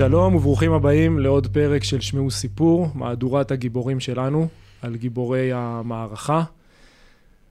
שלום 0.00 0.34
וברוכים 0.34 0.72
הבאים 0.72 1.18
לעוד 1.18 1.46
פרק 1.46 1.84
של 1.84 2.00
שמעו 2.00 2.30
סיפור, 2.30 2.88
מהדורת 2.94 3.50
הגיבורים 3.50 4.00
שלנו, 4.00 4.48
על 4.82 4.96
גיבורי 4.96 5.52
המערכה. 5.52 6.42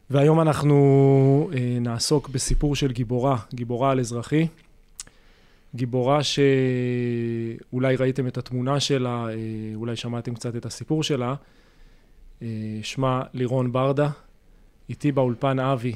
והיום 0.10 0.42
אנחנו 0.42 1.50
אה, 1.54 1.78
נעסוק 1.82 2.30
בסיפור 2.30 2.76
של 2.76 2.92
גיבורה, 2.92 3.38
גיבורה 3.54 3.92
על 3.92 4.00
אזרחי. 4.00 4.48
גיבורה 5.76 6.20
שאולי 6.24 7.96
ראיתם 7.96 8.28
את 8.28 8.38
התמונה 8.38 8.80
שלה, 8.80 9.26
אה, 9.30 9.36
אולי 9.76 9.96
שמעתם 9.96 10.34
קצת 10.36 10.56
את 10.56 10.66
הסיפור 10.66 11.04
שלה. 11.04 11.36
אה, 12.42 12.48
שמה 12.84 13.22
לירון 13.34 13.72
ברדה. 13.72 14.10
איתי 14.90 15.12
באולפן 15.12 15.60
אבי, 15.60 15.96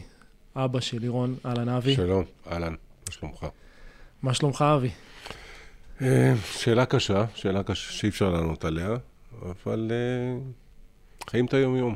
אבא 0.55 0.79
של 0.79 0.99
לירון, 0.99 1.35
אהלן 1.45 1.69
אבי. 1.69 1.95
שלום, 1.95 2.23
אהלן, 2.51 2.73
מה 3.07 3.11
שלומך? 3.11 3.45
מה 4.23 4.33
שלומך 4.33 4.65
אבי? 4.77 4.89
אה, 6.01 6.33
שאלה 6.51 6.85
קשה, 6.85 7.25
שאלה 7.35 7.63
קשה 7.63 7.91
שאי 7.91 8.09
אפשר 8.09 8.29
לענות 8.29 8.65
עליה, 8.65 8.95
אבל 9.41 9.91
אה, 9.91 10.39
חיים 11.29 11.45
את 11.45 11.53
היום-יום. 11.53 11.95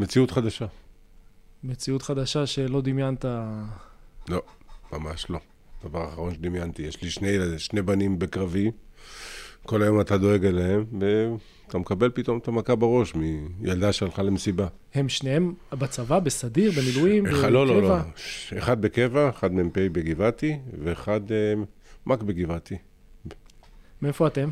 מציאות 0.00 0.30
חדשה. 0.30 0.66
מציאות 1.64 2.02
חדשה 2.02 2.46
שלא 2.46 2.80
דמיינת... 2.80 3.24
לא, 4.28 4.42
ממש 4.92 5.26
לא. 5.30 5.38
דבר 5.84 6.08
אחרון 6.08 6.34
שדמיינתי, 6.34 6.82
יש 6.82 7.02
לי 7.02 7.10
שני, 7.10 7.58
שני 7.58 7.82
בנים 7.82 8.18
בקרבי, 8.18 8.70
כל 9.62 9.82
היום 9.82 10.00
אתה 10.00 10.18
דואג 10.18 10.46
אליהם, 10.46 10.84
ואתה 11.00 11.78
מקבל 11.78 12.10
פתאום 12.14 12.38
את 12.38 12.48
המכה 12.48 12.74
בראש 12.74 13.14
מילדה 13.14 13.92
שהלכה 13.92 14.22
למסיבה. 14.22 14.66
הם 14.94 15.08
שניהם 15.08 15.54
בצבא, 15.72 16.18
בסדיר, 16.18 16.72
במילואים, 16.72 17.24
בקבע? 17.24 17.50
לא, 17.50 17.66
לא, 17.66 17.82
לא. 17.82 17.96
אחד 18.58 18.82
בקבע, 18.82 19.30
אחד 19.30 19.54
מ"פ 19.54 19.78
בגבעתי, 19.78 20.58
ואחד 20.84 21.20
מ"ק 22.06 22.22
בגבעתי. 22.22 22.76
מאיפה 24.02 24.26
אתם? 24.26 24.48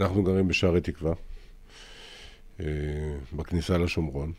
אנחנו 0.00 0.22
גרים 0.22 0.48
בשערי 0.48 0.80
תקווה, 0.80 1.12
אה, 2.60 2.66
בכניסה 3.32 3.78
לשומרון. 3.78 4.32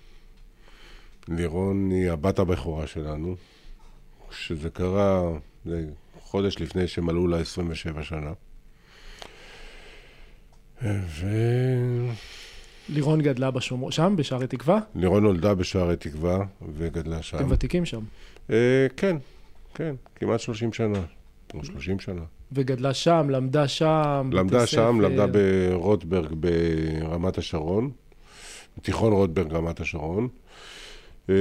לירון 1.27 1.91
היא 1.91 2.11
הבת 2.11 2.39
הבכורה 2.39 2.87
שלנו, 2.87 3.35
שזה 4.31 4.69
קרה 4.69 5.31
זה 5.65 5.85
חודש 6.19 6.59
לפני 6.59 6.87
שמלאו 6.87 7.27
לה 7.27 7.39
27 7.39 8.03
שנה. 8.03 8.33
אה, 10.83 10.99
לירון 12.89 13.21
גדלה 13.21 13.51
בשומרון, 13.51 13.91
שם, 13.91 14.13
בשערי 14.17 14.47
תקווה? 14.47 14.79
ולירון 14.95 15.23
נולדה 15.23 15.55
בשערי 15.55 15.95
תקווה 15.95 16.45
וגדלה 16.77 17.21
שם. 17.21 17.37
אתם 17.37 17.51
ותיקים 17.51 17.85
שם. 17.85 18.01
אה, 18.49 18.87
כן, 18.97 19.17
כן, 19.73 19.95
כמעט 20.15 20.39
30 20.39 20.73
שנה, 20.73 21.01
או 21.53 21.65
30 21.65 21.99
שנה. 21.99 22.21
וגדלה 22.51 22.93
שם, 22.93 23.29
למדה 23.29 23.67
שם, 23.67 24.29
למדה 24.33 24.67
שם, 24.67 24.97
ספר. 24.97 25.07
למדה 25.07 25.25
ברוטברג 25.27 26.33
ברמת 26.33 27.37
השרון, 27.37 27.91
תיכון 28.81 29.13
רוטברג 29.13 29.53
רמת 29.53 29.79
השרון. 29.79 30.27
אה, 31.29 31.35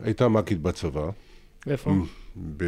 הייתה 0.00 0.28
מ"כית 0.28 0.60
בצבא, 0.62 1.10
איפה? 1.66 1.92
ב... 2.56 2.64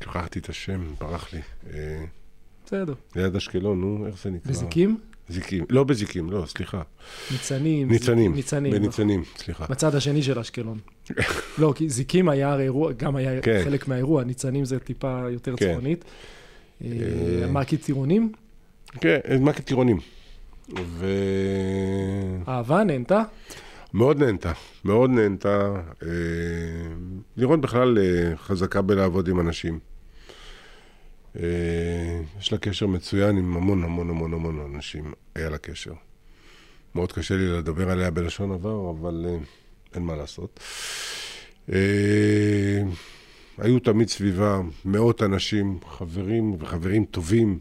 שכחתי 0.00 0.38
את 0.38 0.48
השם, 0.48 0.84
ברח 1.00 1.32
לי. 1.32 1.40
אה, 1.74 2.04
בסדר. 2.66 2.94
ליד 3.16 3.36
אשקלון, 3.36 3.80
נו, 3.80 4.06
איך 4.06 4.22
זה 4.22 4.30
נקרא? 4.30 4.52
בזיקים? 4.52 5.00
זיקים. 5.28 5.64
לא 5.70 5.84
בזיקים, 5.84 6.30
לא, 6.30 6.44
סליחה. 6.46 6.82
ניצנים. 7.30 7.88
ניצנים. 7.90 8.34
ניצנים. 8.34 8.72
נכון. 8.72 8.82
בניצנים, 8.82 9.22
סליחה. 9.36 9.66
בצד 9.70 9.94
השני 9.94 10.22
של 10.22 10.38
אשקלון. 10.38 10.78
לא, 11.58 11.72
כי 11.76 11.88
זיקים 11.88 12.28
היה 12.28 12.52
הרי 12.52 12.62
אירוע, 12.62 12.92
גם 12.92 13.16
היה 13.16 13.40
כן. 13.42 13.60
חלק 13.64 13.88
מהאירוע, 13.88 14.24
ניצנים 14.24 14.64
זה 14.64 14.78
טיפה 14.78 15.20
יותר 15.30 15.56
כן. 15.56 15.72
צפונית. 15.72 16.04
אה, 16.84 16.90
אה, 17.42 17.46
מה 17.46 17.64
טירונים? 17.64 18.32
כן, 19.00 19.18
מ"כית 19.40 19.64
טירונים. 19.64 19.98
ו... 20.84 21.06
אהבה, 22.48 22.84
נהנתה? 22.84 23.22
מאוד 23.94 24.18
נהנתה, 24.18 24.52
מאוד 24.84 25.10
נהנתה. 25.10 25.74
אה, 26.02 26.08
לירון 27.36 27.60
בכלל 27.60 27.98
אה, 27.98 28.36
חזקה 28.36 28.82
בלעבוד 28.82 29.28
עם 29.28 29.40
אנשים. 29.40 29.78
אה, 31.36 31.42
יש 32.40 32.52
לה 32.52 32.58
קשר 32.58 32.86
מצוין 32.86 33.36
עם 33.36 33.56
המון 33.56 33.84
המון 33.84 34.10
המון 34.10 34.32
המון 34.32 34.74
אנשים, 34.74 35.12
היה 35.34 35.50
לה 35.50 35.58
קשר. 35.58 35.92
מאוד 36.94 37.12
קשה 37.12 37.36
לי 37.36 37.46
לדבר 37.46 37.90
עליה 37.90 38.10
בלשון 38.10 38.52
עבר, 38.52 38.90
אבל 38.90 39.26
אה, 39.28 39.36
אין 39.94 40.02
מה 40.02 40.16
לעשות. 40.16 40.60
אה, 41.72 42.82
היו 43.58 43.78
תמיד 43.78 44.08
סביבה 44.08 44.60
מאות 44.84 45.22
אנשים, 45.22 45.78
חברים 45.88 46.56
וחברים 46.58 47.04
טובים. 47.04 47.58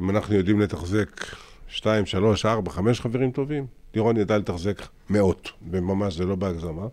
אם 0.00 0.10
אנחנו 0.10 0.34
יודעים 0.34 0.60
לתחזק 0.60 1.26
שתיים, 1.68 2.06
שלוש, 2.06 2.46
ארבע, 2.46 2.70
חמש 2.70 3.00
חברים 3.00 3.30
טובים, 3.30 3.66
לירון 3.94 4.16
ידע 4.16 4.38
לתחזק 4.38 4.82
מאות, 5.10 5.50
וממש 5.70 6.14
זה 6.16 6.24
לא 6.24 6.34
בהגזמה. 6.34 6.86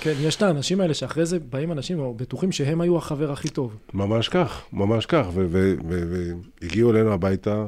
כן, 0.00 0.14
יש 0.20 0.36
את 0.36 0.42
האנשים 0.42 0.80
האלה 0.80 0.94
שאחרי 0.94 1.26
זה 1.26 1.38
באים 1.38 1.72
אנשים 1.72 2.16
בטוחים 2.16 2.52
שהם 2.52 2.80
היו 2.80 2.98
החבר 2.98 3.32
הכי 3.32 3.48
טוב. 3.48 3.76
ממש 3.94 4.28
כך, 4.28 4.62
ממש 4.72 5.06
כך, 5.06 5.26
והגיעו 5.34 6.90
אלינו 6.90 7.12
הביתה, 7.12 7.66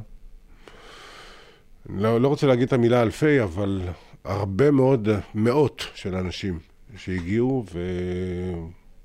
לא, 1.88 2.20
לא 2.20 2.28
רוצה 2.28 2.46
להגיד 2.46 2.66
את 2.66 2.72
המילה 2.72 3.02
אלפי, 3.02 3.42
אבל 3.42 3.80
הרבה 4.24 4.70
מאוד, 4.70 5.08
מאות 5.34 5.84
של 5.94 6.14
אנשים 6.14 6.58
שהגיעו, 6.96 7.64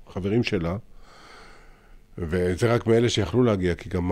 וחברים 0.06 0.42
שלה, 0.42 0.76
וזה 2.18 2.74
רק 2.74 2.86
מאלה 2.86 3.08
שיכלו 3.08 3.42
להגיע, 3.42 3.74
כי 3.74 3.88
גם 3.88 4.10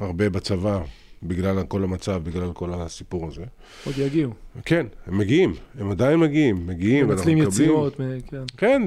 הרבה 0.00 0.28
בצבא, 0.28 0.82
בגלל 1.22 1.62
כל 1.62 1.84
המצב, 1.84 2.20
בגלל 2.24 2.52
כל 2.52 2.72
הסיפור 2.74 3.28
הזה. 3.28 3.44
עוד 3.84 3.98
יגיעו. 3.98 4.32
כן, 4.64 4.86
הם 5.06 5.18
מגיעים, 5.18 5.54
הם 5.78 5.90
עדיין 5.90 6.20
מגיעים, 6.20 6.66
מגיעים, 6.66 7.06
מנצלים 7.08 7.38
מקבלים... 7.38 7.48
יציאות, 7.52 8.00
מ- 8.00 8.20
כן. 8.26 8.42
כן, 8.56 8.82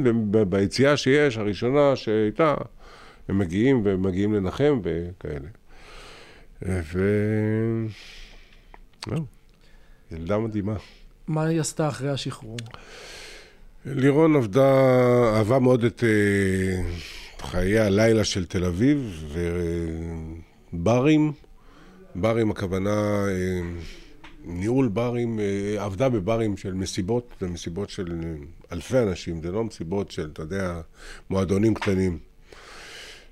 ביציאה 0.49 0.97
שיש, 0.97 1.37
הראשונה 1.37 1.95
שהייתה, 1.95 2.55
הם 3.29 3.37
מגיעים 3.37 3.81
ומגיעים 3.85 4.33
לנחם 4.33 4.79
וכאלה. 4.83 5.47
ו... 6.61 6.99
לא, 9.07 9.17
ילדה 10.11 10.37
מדהימה. 10.37 10.75
מה 11.27 11.43
היא 11.45 11.59
עשתה 11.59 11.87
אחרי 11.87 12.09
השחרור? 12.09 12.57
לירון 13.85 14.35
עבדה, 14.35 14.73
אהבה 15.35 15.59
מאוד 15.59 15.83
את 15.83 16.03
אה, 16.03 16.81
חיי 17.47 17.79
הלילה 17.79 18.23
של 18.23 18.45
תל 18.45 18.65
אביב, 18.65 19.25
וברים, 20.73 21.33
ברים 22.15 22.51
הכוונה, 22.51 23.25
אה, 23.27 23.61
ניהול 24.45 24.87
ברים, 24.87 25.39
אה, 25.39 25.83
עבדה 25.83 26.09
בברים 26.09 26.57
של 26.57 26.73
מסיבות, 26.73 27.29
זה 27.41 27.47
מסיבות 27.47 27.89
של 27.89 28.35
אלפי 28.71 28.99
אנשים, 28.99 29.41
זה 29.41 29.51
לא 29.51 29.63
מסיבות 29.63 30.11
של, 30.11 30.29
אתה 30.33 30.41
יודע, 30.41 30.81
מועדונים 31.29 31.73
קטנים. 31.73 32.17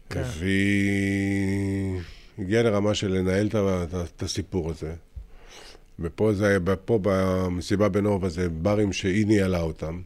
כן. 0.09 0.23
והיא 0.39 2.01
הגיעה 2.39 2.63
לרמה 2.63 2.93
של 2.93 3.11
לנהל 3.11 3.49
את 3.93 4.23
הסיפור 4.23 4.69
הזה. 4.69 4.93
ופה 5.99 6.33
זה, 6.33 6.57
פה 6.85 6.99
במסיבה 7.01 7.89
בנובה 7.89 8.29
זה 8.29 8.49
ברים 8.49 8.93
שהיא 8.93 9.27
ניהלה 9.27 9.61
אותם. 9.61 10.01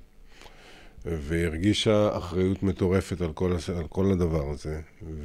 והרגישה 1.22 2.10
אחריות 2.18 2.64
מטורפת 2.64 3.22
על 3.22 3.34
כל, 3.34 3.56
הס- 3.56 3.70
על 3.70 3.88
כל 3.90 4.12
הדבר 4.12 4.50
הזה. 4.50 4.80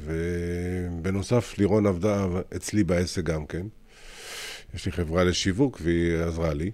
ובנוסף, 0.05 1.55
לירון 1.57 1.85
עבדה 1.85 2.25
אצלי 2.55 2.83
בעסק 2.83 3.23
גם 3.23 3.45
כן. 3.45 3.65
יש 4.75 4.85
לי 4.85 4.91
חברה 4.91 5.23
לשיווק 5.23 5.79
והיא 5.83 6.17
עזרה 6.17 6.53
לי. 6.53 6.71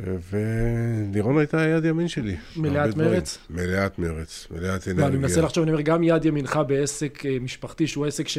ולירון 0.00 1.38
הייתה 1.38 1.62
יד 1.62 1.84
ימין 1.84 2.08
שלי. 2.08 2.36
מלאת 2.56 2.72
בהרבה 2.74 2.90
דברים. 2.90 3.10
מרץ? 3.10 3.38
מלאת 3.50 3.98
מרץ, 3.98 4.46
מלאת 4.50 4.86
לא, 4.86 4.92
אנרגיה. 4.92 5.18
מנסה 5.18 5.40
לחשוב, 5.40 5.62
אני 5.62 5.70
אומר, 5.72 5.82
גם 5.82 6.02
יד 6.02 6.24
ימינך 6.24 6.60
בעסק 6.66 7.26
אה, 7.26 7.36
משפחתי, 7.40 7.86
שהוא 7.86 8.06
עסק 8.06 8.28
ש... 8.28 8.38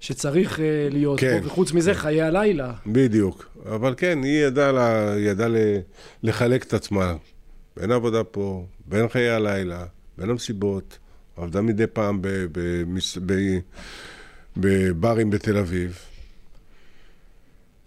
שצריך 0.00 0.60
אה, 0.60 0.64
להיות 0.90 1.20
כן. 1.20 1.38
פה, 1.40 1.46
וחוץ 1.46 1.72
מזה, 1.72 1.94
חיי 1.94 2.22
הלילה. 2.22 2.72
בדיוק. 2.86 3.56
אבל 3.74 3.94
כן, 3.96 4.18
היא 4.22 4.44
ידעה, 4.46 4.72
לה, 4.72 5.14
ידעה 5.18 5.48
לחלק 6.22 6.62
את 6.64 6.74
עצמה. 6.74 7.14
בין 7.76 7.90
העבודה 7.90 8.24
פה, 8.24 8.66
בין 8.86 9.08
חיי 9.08 9.30
הלילה, 9.30 9.84
בין 10.18 10.30
המסיבות. 10.30 10.98
עבדה 11.36 11.60
מדי 11.62 11.86
פעם 11.86 12.22
ב, 12.22 12.28
במס, 12.52 13.18
ב, 13.26 13.34
בברים 14.56 15.30
בתל 15.30 15.56
אביב. 15.56 15.98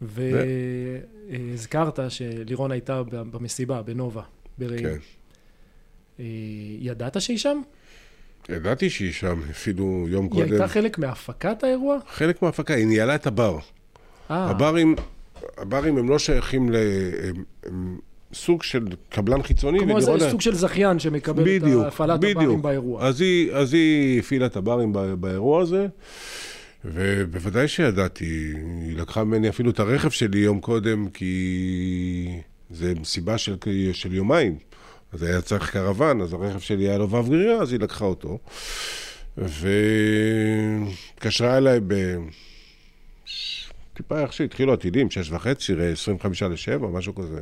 והזכרת 0.01 1.99
שלירון 2.09 2.71
הייתה 2.71 3.03
במסיבה, 3.03 3.81
בנובה, 3.81 4.21
ברעים. 4.57 4.83
כן. 4.83 4.97
אה, 6.19 6.25
ידעת 6.79 7.21
שהיא 7.21 7.37
שם? 7.37 7.61
ידעתי 8.49 8.89
שהיא 8.89 9.11
שם, 9.11 9.41
אפילו 9.51 10.05
יום 10.09 10.23
היא 10.23 10.31
קודם. 10.31 10.51
הייתה 10.51 10.67
חלק 10.67 10.97
מהפקת 10.97 11.63
האירוע? 11.63 11.97
חלק 12.07 12.41
מההפקה, 12.41 12.73
היא 12.73 12.87
ניהלה 12.87 13.15
את 13.15 13.27
הבר. 13.27 13.57
אה, 14.31 14.49
הברים, 14.49 14.95
הברים 15.57 15.97
הם 15.97 16.09
לא 16.09 16.19
שייכים 16.19 16.69
ל... 16.69 16.75
הם, 17.23 17.43
הם, 17.63 17.99
סוג 18.33 18.63
של 18.63 18.85
קבלן 19.09 19.43
חיצוני. 19.43 19.79
כמו 19.79 20.01
זה 20.01 20.11
ולירון- 20.11 20.31
סוג 20.31 20.41
של 20.41 20.55
זכיין 20.55 20.99
שמקבל 20.99 21.41
את 21.43 21.47
בדיוק, 21.63 21.85
הפעלת 21.85 22.19
בדיוק. 22.19 22.37
הברים 22.41 22.61
באירוע. 22.61 23.03
אז 23.07 23.21
היא, 23.21 23.51
אז 23.51 23.73
היא 23.73 24.19
הפעילה 24.19 24.45
את 24.45 24.55
הברים 24.55 24.93
ב- 24.93 24.99
באירוע 25.13 25.61
הזה, 25.61 25.87
ובוודאי 26.85 27.67
שידעתי, 27.67 28.25
היא 28.85 28.97
לקחה 28.97 29.23
ממני 29.23 29.49
אפילו 29.49 29.71
את 29.71 29.79
הרכב 29.79 30.09
שלי 30.09 30.39
יום 30.39 30.59
קודם, 30.59 31.09
כי 31.09 32.27
זה 32.69 32.93
מסיבה 33.01 33.37
של, 33.37 33.55
של 33.93 34.13
יומיים. 34.13 34.57
אז 35.13 35.23
היה 35.23 35.41
צריך 35.41 35.71
קרוון, 35.71 36.21
אז 36.21 36.33
הרכב 36.33 36.59
שלי 36.59 36.83
היה 36.89 36.97
לו 36.97 37.09
וו 37.09 37.23
גרירה, 37.23 37.61
אז 37.61 37.71
היא 37.71 37.79
לקחה 37.79 38.05
אותו. 38.05 38.37
והתקשרה 41.15 41.57
אליי 41.57 41.79
ב... 41.87 41.93
טיפה 43.93 44.19
איך 44.21 44.33
שהתחילו 44.33 44.73
הטילים, 44.73 45.11
שש 45.11 45.31
וחצי, 45.31 45.73
25 45.91 46.43
לשבע, 46.43 46.87
משהו 46.87 47.15
כזה. 47.15 47.39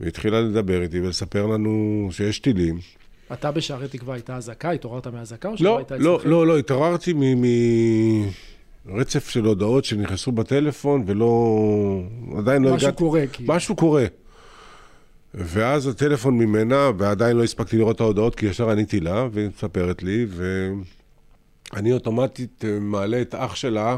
והתחילה 0.00 0.40
לדבר 0.40 0.82
איתי 0.82 1.00
ולספר 1.00 1.46
לנו 1.46 2.08
שיש 2.12 2.38
טילים. 2.38 2.78
אתה 3.32 3.52
בשערי 3.52 3.88
תקווה 3.88 4.14
הייתה 4.14 4.36
אזעקה? 4.36 4.70
התעוררת 4.70 5.06
מהאזעקה 5.06 5.48
או 5.48 5.56
שלא 5.56 5.70
לא, 5.70 5.78
היית 5.78 5.90
לא, 5.90 6.16
אצלכם? 6.16 6.30
לא, 6.30 6.46
לא, 6.46 6.58
התעוררתי 6.58 7.14
מרצף 8.86 9.28
של 9.28 9.44
הודעות 9.44 9.84
שנכנסו 9.84 10.32
בטלפון 10.32 11.02
ולא... 11.06 12.02
עדיין 12.38 12.62
לא 12.62 12.68
הגעתי... 12.68 12.86
משהו 12.86 12.96
קורה, 12.96 13.26
כאילו. 13.32 13.54
משהו 13.54 13.76
קורה. 13.76 14.04
ואז 15.34 15.86
הטלפון 15.86 16.38
ממנה, 16.38 16.90
ועדיין 16.98 17.36
לא 17.36 17.44
הספקתי 17.44 17.76
לראות 17.76 17.96
את 17.96 18.00
ההודעות, 18.00 18.34
כי 18.34 18.46
ישר 18.46 18.70
עניתי 18.70 19.00
לה, 19.00 19.28
והיא 19.32 19.48
מספרת 19.48 20.02
לי, 20.02 20.26
ואני 21.72 21.92
אוטומטית 21.92 22.64
אה, 22.64 22.78
מעלה 22.80 23.20
את 23.22 23.34
אח 23.34 23.54
שלה, 23.54 23.96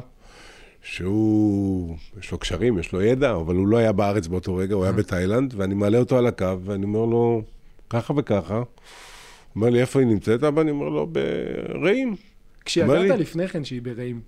שהוא, 0.87 1.97
יש 2.21 2.33
לו 2.33 2.39
קשרים, 2.39 2.79
יש 2.79 2.93
לו 2.93 3.03
ידע, 3.03 3.33
אבל 3.33 3.55
הוא 3.55 3.69
לא 3.69 3.77
היה 3.77 3.93
בארץ 3.93 4.27
באותו 4.27 4.57
רגע, 4.57 4.75
הוא 4.75 4.85
היה 4.85 4.93
בתאילנד, 4.93 5.55
ואני 5.57 5.75
מעלה 5.75 5.99
אותו 5.99 6.19
על 6.19 6.27
הקו, 6.27 6.61
ואני 6.65 6.85
אומר 6.85 7.05
לו, 7.05 7.43
ככה 7.91 8.13
וככה. 8.17 8.57
הוא 8.57 8.65
אומר 9.57 9.71
לי, 9.71 9.81
איפה 9.81 10.01
היא 10.01 10.09
נמצאת? 10.09 10.43
אבא, 10.43 10.63
אני 10.63 10.71
אומר 10.71 10.89
לו, 10.89 11.07
ברעים. 11.07 12.17
כשידעת 12.65 13.19
לפני 13.19 13.49
כן 13.49 13.65
שהיא 13.65 13.83
ברעים, 13.83 14.21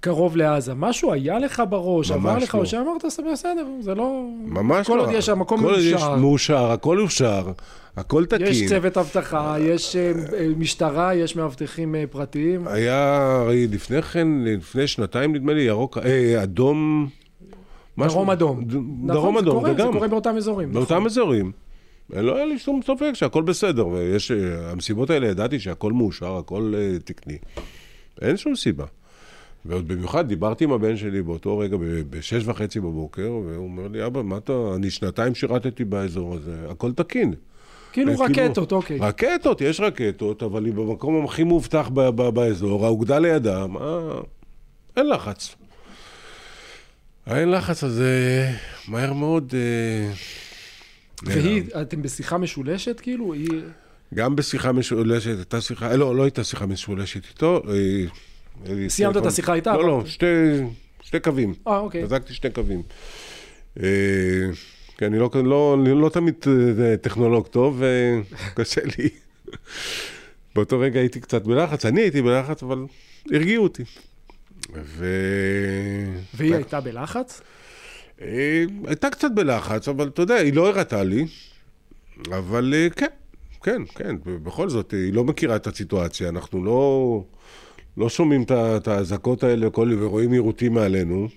קרוב 0.00 0.36
לעזה, 0.36 0.74
משהו 0.74 1.12
היה 1.12 1.38
לך 1.38 1.62
בראש, 1.68 2.10
עבר 2.10 2.38
לך, 2.38 2.54
לא. 2.54 2.60
או 2.60 2.66
שאמרת, 2.66 3.04
"זה 3.08 3.22
בסדר, 3.32 3.66
זה 3.80 3.94
לא... 3.94 4.24
ממש 4.44 4.86
כל 4.86 4.96
לא. 4.96 5.02
עוד 5.02 5.10
יש 5.12 5.28
המקום 5.28 5.60
כל 5.60 5.66
עוד 5.66 5.78
יש 5.78 5.92
מאושר. 5.92 6.16
מאושר, 6.16 6.70
הכל 6.70 7.00
אושר, 7.00 7.52
הכל 7.96 8.26
תקין. 8.26 8.46
יש 8.46 8.68
צוות 8.68 8.96
אבטחה, 8.96 9.56
יש 9.60 9.96
אה, 9.96 10.12
אה, 10.38 10.48
משטרה, 10.56 11.14
יש 11.14 11.36
מאבטחים 11.36 11.94
אה, 11.94 12.04
פרטיים. 12.10 12.68
היה 12.68 13.16
הרי 13.40 13.66
לפני 13.66 14.02
כן, 14.02 14.28
לפני 14.44 14.86
שנתיים 14.86 15.34
נדמה 15.34 15.52
לי, 15.52 15.62
ירוק, 15.62 15.98
אה, 15.98 16.42
אדום... 16.42 17.08
דרום 17.98 18.30
אדום. 18.30 18.60
נכון, 18.60 19.06
דרום 19.06 19.38
אדום, 19.38 19.54
קורה, 19.54 19.68
זה 19.70 19.74
גם. 19.74 19.86
זה 19.86 19.92
קורה 19.92 20.08
באותם 20.08 20.36
אזורים. 20.36 20.72
באותם 20.72 20.94
נכון. 20.94 21.06
אזורים. 21.06 21.52
לא 22.10 22.36
היה 22.36 22.46
לי 22.46 22.58
שום 22.58 22.80
ספק 22.86 23.10
שהכל 23.14 23.42
בסדר, 23.42 23.86
ויש... 23.86 24.30
המסיבות 24.70 25.10
האלה 25.10 25.28
ידעתי 25.28 25.60
שהכל 25.60 25.92
מאושר, 25.92 26.36
הכל 26.36 26.74
תקני. 27.04 27.38
אין 28.22 28.36
שום 28.36 28.56
סיבה. 28.56 28.84
ועוד 29.64 29.88
במיוחד 29.88 30.28
דיברתי 30.28 30.64
עם 30.64 30.72
הבן 30.72 30.96
שלי 30.96 31.22
באותו 31.22 31.58
רגע, 31.58 31.76
בשש 32.10 32.42
וחצי 32.46 32.80
בבוקר, 32.80 33.32
והוא 33.32 33.64
אומר 33.64 33.88
לי, 33.88 34.06
אבא, 34.06 34.22
מה 34.22 34.36
אתה... 34.36 34.52
אני 34.76 34.90
שנתיים 34.90 35.34
שירתתי 35.34 35.84
באזור 35.84 36.34
הזה, 36.34 36.56
הכל 36.70 36.92
תקין. 36.92 37.34
כאילו 37.92 38.16
כאילו, 38.16 38.24
רקטות, 38.24 38.72
אוקיי. 38.72 38.98
רקטות, 39.00 39.60
יש 39.60 39.80
רקטות, 39.80 40.42
אבל 40.42 40.64
היא 40.64 40.72
במקום 40.72 41.24
הכי 41.24 41.44
מאובטח 41.44 41.88
ב- 41.88 42.08
ב- 42.08 42.28
באזור, 42.28 42.86
האוגדה 42.86 43.18
לידה, 43.18 43.66
מה... 43.66 44.10
אין 44.96 45.08
לחץ. 45.08 45.56
אין 47.26 47.50
לחץ, 47.50 47.84
אז 47.84 48.00
אה, 48.00 48.52
מהר 48.88 49.12
מאוד... 49.12 49.54
אה, 49.54 50.12
והיא. 51.24 51.62
אתם 51.82 52.02
בשיחה 52.02 52.38
משולשת, 52.38 53.00
כאילו? 53.00 53.32
היא... 53.32 53.62
גם 54.14 54.36
בשיחה 54.36 54.72
משולשת, 54.72 55.36
הייתה 55.36 55.60
שיחה, 55.60 55.96
לא, 55.96 56.16
לא 56.16 56.22
הייתה 56.22 56.44
שיחה 56.44 56.66
משולשת 56.66 57.24
איתו. 57.28 57.62
אה, 57.68 58.04
סיימת 58.88 59.16
את 59.16 59.26
השיחה 59.26 59.54
איתה, 59.54 59.76
לא, 59.76 59.86
לא, 59.86 60.02
שתי, 60.06 60.26
שתי 61.02 61.20
קווים. 61.20 61.54
אה, 61.68 61.78
אוקיי. 61.78 62.02
החזקתי 62.02 62.34
שני 62.34 62.50
קווים. 62.50 62.82
אה, 63.82 63.86
כי 64.98 65.06
אני 65.06 65.18
לא, 65.18 65.30
לא, 65.44 65.76
אני 65.80 66.00
לא 66.00 66.08
תמיד 66.08 66.34
אה, 66.80 66.96
טכנולוג 66.96 67.46
טוב, 67.46 67.82
וקשה 67.82 68.80
לי. 68.98 69.08
באותו 70.54 70.78
רגע 70.78 71.00
הייתי 71.00 71.20
קצת 71.20 71.42
בלחץ, 71.42 71.86
אני 71.86 72.00
הייתי 72.00 72.22
בלחץ, 72.22 72.62
אבל 72.62 72.84
הרגיעו 73.32 73.62
אותי. 73.62 73.82
ו... 74.74 75.06
והיא 76.34 76.54
הייתה 76.54 76.80
בלחץ? 76.80 77.40
אה, 78.20 78.64
הייתה 78.86 79.10
קצת 79.10 79.30
בלחץ, 79.34 79.88
אבל 79.88 80.08
אתה 80.08 80.22
יודע, 80.22 80.34
היא 80.34 80.54
לא 80.54 80.68
הראתה 80.68 81.02
לי, 81.02 81.26
אבל 82.28 82.74
אה, 82.76 82.90
כן, 82.90 83.06
כן, 83.62 83.82
כן, 83.94 84.16
בכל 84.24 84.68
זאת, 84.68 84.90
היא 84.90 85.12
לא 85.12 85.24
מכירה 85.24 85.56
את 85.56 85.66
הסיטואציה, 85.66 86.28
אנחנו 86.28 86.64
לא, 86.64 87.24
לא 87.96 88.08
שומעים 88.08 88.44
את 88.50 88.88
האזעקות 88.88 89.42
האלה 89.42 89.70
כל, 89.70 89.92
ורואים 90.00 90.32
יירוטים 90.32 90.74
מעלינו. 90.74 91.28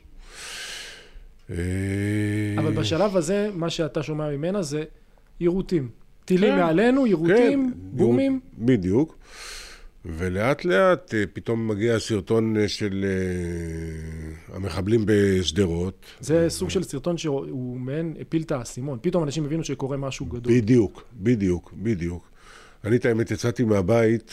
אה, 1.49 1.55
אבל 2.57 2.73
בשלב 2.73 3.17
הזה, 3.17 3.49
מה 3.53 3.69
שאתה 3.69 4.03
שומע 4.03 4.29
ממנה 4.29 4.61
זה 4.61 4.83
יירוטים. 5.39 5.89
טילים 6.25 6.53
כן. 6.53 6.59
מעלינו, 6.59 7.07
יירוטים, 7.07 7.71
כן, 7.71 7.79
בומים. 7.97 8.39
בדיוק. 8.57 9.17
ולאט 10.05 10.65
לאט 10.65 11.13
אה, 11.13 11.23
פתאום 11.33 11.67
מגיע 11.67 11.95
הסרטון 11.95 12.57
אה, 12.57 12.67
של 12.67 13.05
אה, 13.07 14.55
המחבלים 14.55 15.01
בשדרות. 15.05 16.05
זה 16.19 16.45
סוג 16.49 16.69
של 16.69 16.83
סרטון 16.83 17.17
שהוא 17.17 17.77
מעין 17.79 18.13
הפיל 18.21 18.41
את 18.41 18.51
האסימון. 18.51 18.99
פתאום 19.01 19.23
אנשים 19.23 19.45
הבינו 19.45 19.63
שקורה 19.63 19.97
משהו 19.97 20.25
גדול. 20.25 20.53
בדיוק, 20.53 21.03
בדיוק, 21.13 21.73
בדיוק. 21.73 22.29
אני 22.83 22.95
את 22.95 23.05
האמת 23.05 23.31
יצאתי 23.31 23.63
מהבית 23.63 24.31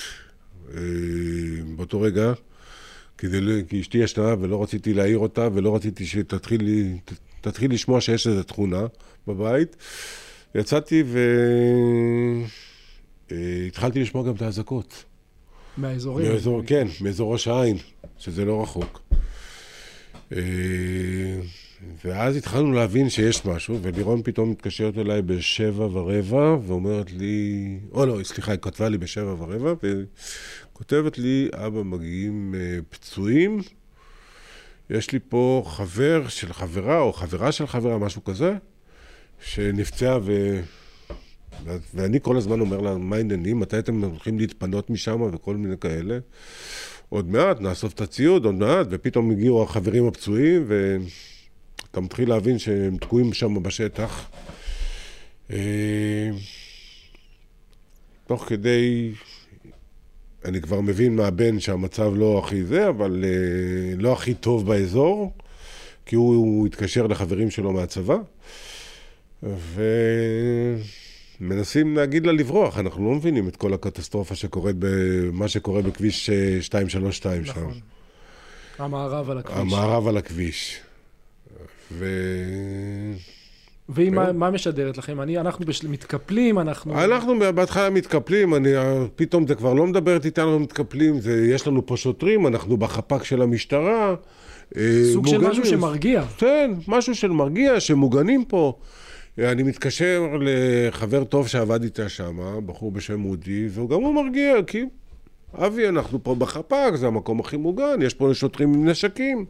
באותו 1.77 2.01
רגע, 2.01 2.33
כדי, 3.19 3.39
כי 3.69 3.81
אשתי 3.81 3.99
ישנה 3.99 4.35
ולא 4.41 4.63
רציתי 4.63 4.95
להעיר 4.95 5.19
אותה 5.19 5.49
ולא 5.55 5.77
רציתי 5.77 6.07
שתתחיל 6.07 6.61
תתחיל 7.41 7.73
לשמוע 7.73 8.01
שיש 8.01 8.27
איזו 8.27 8.43
תכונה 8.43 8.87
בבית. 9.27 9.77
יצאתי 10.55 11.05
והתחלתי 13.31 14.01
לשמוע 14.03 14.25
גם 14.27 14.35
את 14.35 14.43
האזעקות. 14.43 15.05
מהאזורים. 15.77 16.33
מאזור, 16.33 16.63
כן, 16.67 16.89
מאזור 17.01 17.33
ראש 17.33 17.49
העין, 17.49 17.77
שזה 18.19 18.45
לא 18.45 18.63
רחוק. 18.63 19.03
ואז 22.05 22.37
התחלנו 22.37 22.73
להבין 22.73 23.11
שיש 23.11 23.46
משהו, 23.46 23.79
ולירון 23.82 24.23
פתאום 24.23 24.50
מתקשרת 24.50 24.99
אליי 24.99 25.23
בשבע 25.23 25.84
ורבע, 25.84 26.56
ואומרת 26.67 27.12
לי, 27.12 27.79
או 27.93 28.06
לא, 28.06 28.19
סליחה, 28.25 28.52
היא 28.52 28.61
כתבה 28.62 28.88
לי 28.88 28.99
בשבע 28.99 29.34
ורבע, 29.38 29.75
וכותבת 29.82 31.19
לי, 31.19 31.48
אבא, 31.55 31.82
מגיעים 31.82 32.55
אה, 32.58 32.79
פצועים, 32.91 33.60
יש 34.91 35.12
לי 35.12 35.19
פה 35.29 35.62
חבר 35.67 36.29
של 36.29 36.53
חברה, 36.53 37.01
או 37.01 37.12
חברה 37.12 37.53
של 37.53 37.67
חברה, 37.67 37.98
משהו 37.98 38.24
כזה, 38.24 38.55
שנפצעה 39.41 40.19
ו... 40.22 40.60
ו- 41.65 41.77
ואני 41.94 42.19
כל 42.22 42.36
הזמן 42.36 42.60
אומר 42.60 42.81
לה, 42.81 42.96
מה 42.96 43.17
העניינים? 43.17 43.60
מתי 43.60 43.79
אתם 43.79 44.05
הולכים 44.05 44.39
להתפנות 44.39 44.91
משם 44.91 45.22
וכל 45.22 45.56
מיני 45.56 45.79
כאלה? 45.79 46.19
עוד 47.08 47.31
מעט, 47.31 47.60
נאסוף 47.60 47.93
את 47.93 48.01
הציוד, 48.01 48.44
עוד 48.44 48.55
מעט, 48.55 48.86
ופתאום 48.91 49.31
הגיעו 49.31 49.62
החברים 49.62 50.06
הפצועים, 50.06 50.65
ואתה 51.93 52.01
מתחיל 52.01 52.29
להבין 52.29 52.58
שהם 52.58 52.96
תקועים 52.96 53.32
שם 53.32 53.63
בשטח. 53.63 54.29
אה, 55.51 56.31
תוך 58.27 58.44
כדי, 58.44 59.13
אני 60.44 60.61
כבר 60.61 60.81
מבין 60.81 61.17
מהבן 61.17 61.61
שהמצב 61.61 62.13
לא 62.15 62.39
הכי 62.39 62.65
זה, 62.65 62.89
אבל 62.89 63.25
אה, 63.25 63.31
לא 63.99 64.13
הכי 64.13 64.34
טוב 64.34 64.67
באזור, 64.67 65.32
כי 66.06 66.17
הוא, 66.17 66.34
הוא 66.34 66.67
התקשר 66.67 67.06
לחברים 67.06 67.51
שלו 67.51 67.72
מהצבא, 67.72 68.17
ומנסים 71.41 71.96
להגיד 71.96 72.27
לה 72.27 72.32
לברוח, 72.32 72.79
אנחנו 72.79 73.05
לא 73.11 73.17
מבינים 73.17 73.49
את 73.49 73.56
כל 73.56 73.75
הקטסטרופה 73.75 74.34
שקורית, 74.34 74.77
במה 74.79 75.49
שקורה 75.49 75.82
בכביש 75.82 76.31
אה, 76.31 76.56
232 76.56 77.44
שם. 77.44 77.51
נכון. 77.51 77.81
המערב 78.79 79.31
על 79.31 79.39
הכביש. 79.39 79.56
המערב 79.58 80.08
על 80.08 80.17
הכביש. 80.17 80.81
ו... 81.99 82.06
והיא. 83.89 84.11
מה- 84.11 84.32
מה 84.32 84.51
משדרת 84.51 84.99
לכם? 84.99 85.20
אני, 85.20 85.39
אנחנו 85.39 85.67
בשל- 85.67 85.89
מתקפלים, 85.89 86.58
אנחנו... 86.58 87.05
אנחנו 87.05 87.34
בהתחלה 87.55 87.91
מתקפלים, 87.91 88.55
אני, 88.55 88.69
פתאום 89.17 89.46
זה 89.46 89.55
כבר 89.55 89.75
לא 89.75 89.87
מדברת 89.87 90.25
איתנו 90.25 90.58
מתקפלים, 90.58 91.20
זה, 91.20 91.46
יש 91.46 91.67
לנו 91.67 91.87
פה 91.87 91.96
שוטרים, 91.96 92.46
אנחנו 92.46 92.77
בחפ"ק 92.77 93.25
של 93.25 93.43
המשטרה. 93.43 94.15
אה, 94.77 94.82
סוג 95.13 95.27
של 95.27 95.32
מוגנים. 95.37 95.51
משהו 95.51 95.67
שמרגיע. 95.67 96.22
כן, 96.39 96.70
משהו 96.89 97.15
של 97.15 97.29
מרגיע, 97.31 97.81
שמוגנים 97.81 98.44
פה. 98.44 98.79
אני 99.39 99.63
מתקשר 99.63 100.22
לחבר 100.41 101.25
טוב 101.25 101.49
שעבד 101.49 101.82
איתה 101.82 102.08
שם, 102.08 102.37
בחור 102.67 102.93
בשם 102.93 103.25
אודי, 103.25 103.67
וגם 103.70 104.03
הוא 104.03 104.15
מרגיע, 104.25 104.55
כי 104.67 104.82
אבי, 105.58 105.89
אנחנו 105.89 106.22
פה 106.25 106.34
בחפ"ק, 106.34 106.93
זה 106.94 107.06
המקום 107.06 107.41
הכי 107.41 107.56
מוגן, 107.56 108.03
יש 108.03 108.15
פה 108.15 108.31
שוטרים 108.34 108.75
עם 108.75 108.89
נשקים. 108.89 109.44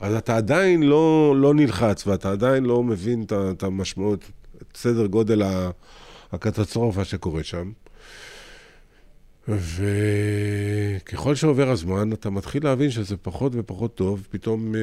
אז 0.00 0.14
אתה 0.14 0.36
עדיין 0.36 0.82
לא, 0.82 1.34
לא 1.36 1.54
נלחץ, 1.54 2.06
ואתה 2.06 2.30
עדיין 2.30 2.64
לא 2.64 2.82
מבין 2.82 3.24
את 3.32 3.62
המשמעות, 3.62 4.30
את 4.56 4.76
סדר 4.76 5.06
גודל 5.06 5.42
הקטסטרופה 6.32 7.04
שקורית 7.04 7.46
שם. 7.46 7.70
וככל 9.48 11.34
שעובר 11.34 11.70
הזמן, 11.70 12.12
אתה 12.12 12.30
מתחיל 12.30 12.64
להבין 12.64 12.90
שזה 12.90 13.16
פחות 13.16 13.52
ופחות 13.54 13.94
טוב. 13.94 14.26
פתאום 14.30 14.74
אה, 14.74 14.80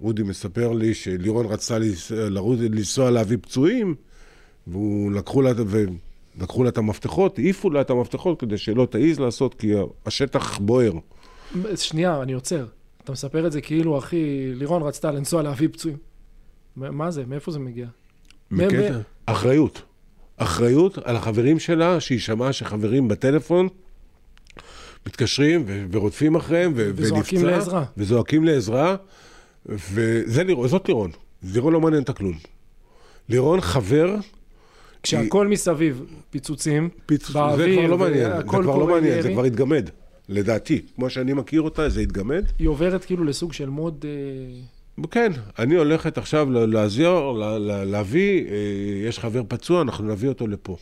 אודי 0.00 0.22
מספר 0.22 0.72
לי 0.72 0.94
שלירון 0.94 1.46
רצה 1.46 1.78
לנסוע 2.70 3.10
להביא 3.10 3.36
פצועים, 3.40 3.94
והוא 4.66 5.12
לקחו 5.12 5.42
לה, 5.42 5.50
ולקחו 5.66 6.62
לה 6.64 6.68
את 6.68 6.78
המפתחות, 6.78 7.38
העיפו 7.38 7.70
לה 7.70 7.80
את 7.80 7.90
המפתחות 7.90 8.40
כדי 8.40 8.58
שלא 8.58 8.86
תעיז 8.90 9.20
לעשות, 9.20 9.54
כי 9.54 9.72
השטח 10.06 10.58
בוער. 10.58 10.92
שנייה, 11.76 12.22
אני 12.22 12.32
עוצר. 12.32 12.66
אתה 13.04 13.12
מספר 13.12 13.46
את 13.46 13.52
זה 13.52 13.60
כאילו, 13.60 13.98
אחי, 13.98 14.52
לירון 14.54 14.82
רצתה 14.82 15.10
לנסוע 15.10 15.42
להביא 15.42 15.68
פצועים. 15.72 15.96
מה 16.76 17.10
זה? 17.10 17.26
מאיפה 17.26 17.52
זה 17.52 17.58
מגיע? 17.58 17.86
מקטע? 18.50 18.98
אחריות. 19.26 19.82
אחריות 20.36 20.98
על 20.98 21.16
החברים 21.16 21.58
שלה, 21.58 22.00
שהיא 22.00 22.18
שמעה 22.18 22.52
שחברים 22.52 23.08
בטלפון 23.08 23.68
מתקשרים 25.06 25.64
ו- 25.66 25.84
ורודפים 25.90 26.36
אחריהם 26.36 26.72
ו- 26.76 26.90
וזועקים 26.94 27.38
ונפצע, 27.38 27.56
לעזרה. 27.56 27.84
וזועקים 27.96 28.44
לעזרה, 28.44 28.96
וזאת 29.66 30.88
לירון. 30.88 31.10
לירון 31.42 31.72
לא 31.72 31.80
מעניין 31.80 32.02
את 32.02 32.08
הכלום. 32.08 32.38
לירון 33.28 33.60
חבר... 33.60 34.16
כשהכל 35.02 35.46
היא... 35.46 35.52
מסביב, 35.52 36.04
פיצוצים, 36.30 36.88
פיצ... 37.06 37.30
באוויר, 37.30 37.66
זה 37.66 37.76
כבר 37.76 37.86
לא 37.86 37.98
מעניין, 37.98 38.36
זה 38.36 38.42
כבר 38.42 38.76
לא 38.76 38.86
מעניין. 38.86 39.22
זה 39.22 39.32
כבר 39.32 39.44
התגמד, 39.44 39.90
לדעתי. 40.30 40.82
כמו 40.96 41.10
שאני 41.10 41.32
מכיר 41.32 41.62
אותה, 41.62 41.88
זה 41.88 42.00
התגמד. 42.00 42.44
היא 42.58 42.68
עוברת 42.68 43.04
כאילו 43.04 43.24
לסוג 43.24 43.52
של 43.52 43.68
מוד... 43.68 44.04
אה... 44.08 45.06
כן, 45.10 45.32
אני 45.58 45.74
הולכת 45.74 46.18
עכשיו 46.18 46.50
לעזור, 46.50 47.38
להביא, 47.84 48.44
אה, 48.44 48.54
יש 49.08 49.18
חבר 49.18 49.42
פצוע, 49.48 49.82
אנחנו 49.82 50.04
נביא 50.04 50.28
אותו 50.28 50.46
לפה. 50.46 50.76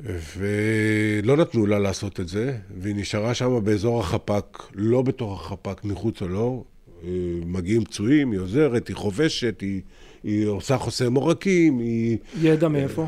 ולא 0.00 1.36
נתנו 1.36 1.66
לה 1.66 1.78
לעשות 1.78 2.20
את 2.20 2.28
זה, 2.28 2.56
והיא 2.80 2.94
נשארה 2.96 3.34
שם 3.34 3.64
באזור 3.64 4.00
החפ"ק, 4.00 4.62
לא 4.74 5.02
בתוך 5.02 5.46
החפ"ק, 5.46 5.84
מחוץ 5.84 6.22
או 6.22 6.28
לא. 6.28 6.64
אה, 7.04 7.10
מגיעים 7.46 7.84
פצועים, 7.84 8.32
היא 8.32 8.40
עוזרת, 8.40 8.88
היא 8.88 8.96
חובשת, 8.96 9.60
היא, 9.60 9.80
היא 10.24 10.46
עושה 10.46 10.78
חוסם 10.78 11.14
עורקים, 11.14 11.78
היא... 11.78 12.18
ידע 12.42 12.68
מאיפה? 12.68 13.06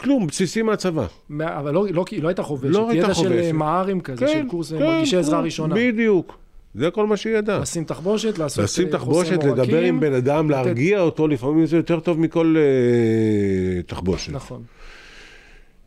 כלום, 0.00 0.26
בסיסי 0.26 0.62
מהצבא. 0.62 1.06
אבל 1.40 1.74
לא, 1.74 1.86
לא, 1.90 2.04
לא 2.22 2.28
הייתה 2.28 2.42
חובשת, 2.42 2.72
לא 2.72 2.90
הייתה 2.90 3.14
חובשת. 3.14 3.30
ידע 3.30 3.42
של 3.42 3.52
מע"רים 3.52 4.00
כזה, 4.00 4.26
כן, 4.26 4.32
של 4.32 4.48
קורס 4.48 4.72
כן, 4.72 4.78
מרגישי 4.78 5.16
עזרה 5.16 5.38
כן, 5.38 5.44
ראשונה. 5.44 5.74
בדיוק. 5.74 6.38
זה 6.74 6.90
כל 6.90 7.06
מה 7.06 7.16
שהיא 7.16 7.36
ידעה. 7.36 7.58
לשים 7.58 7.84
תחבושת, 7.84 8.38
לעשות 8.38 8.64
לשים 8.64 8.86
אה, 8.86 8.92
תחבושת, 8.92 9.44
לדבר 9.44 9.80
עם 9.80 10.00
בן 10.00 10.12
אדם, 10.12 10.50
לתת... 10.50 10.64
להרגיע 10.64 11.00
אותו, 11.00 11.28
לפעמים 11.28 11.66
זה 11.66 11.76
יותר 11.76 12.00
טוב 12.00 12.20
מכל 12.20 12.56
uh, 12.56 13.86
תחבושת. 13.86 14.32
נכון. 14.32 14.62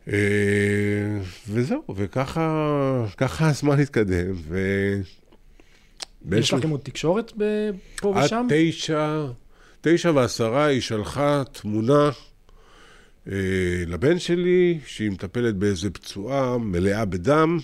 Uh, 0.06 0.10
וזהו, 1.48 1.82
וככה 1.94 3.48
הזמן 3.48 3.80
התקדם, 3.80 4.32
ו... 4.48 4.58
יש 6.32 6.52
לכם 6.52 6.70
עוד 6.70 6.80
תקשורת 6.80 7.32
פה 8.00 8.08
ושם? 8.08 8.46
עד 8.50 8.56
תשע, 8.70 9.26
תשע 9.80 10.10
ועשרה 10.14 10.64
היא 10.64 10.80
שלחה 10.80 11.42
תמונה 11.52 12.10
לבן 13.86 14.18
שלי, 14.18 14.78
שהיא 14.86 15.10
מטפלת 15.10 15.54
באיזה 15.54 15.90
פצועה 15.90 16.58
מלאה 16.58 17.04
בדם. 17.04 17.58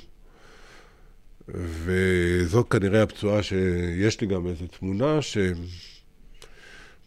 וזאת 1.55 2.67
כנראה 2.71 3.03
הפצועה 3.03 3.43
שיש 3.43 4.21
לי 4.21 4.27
גם 4.27 4.47
איזו 4.47 4.67
תמונה 4.67 5.23
ש... 5.23 5.39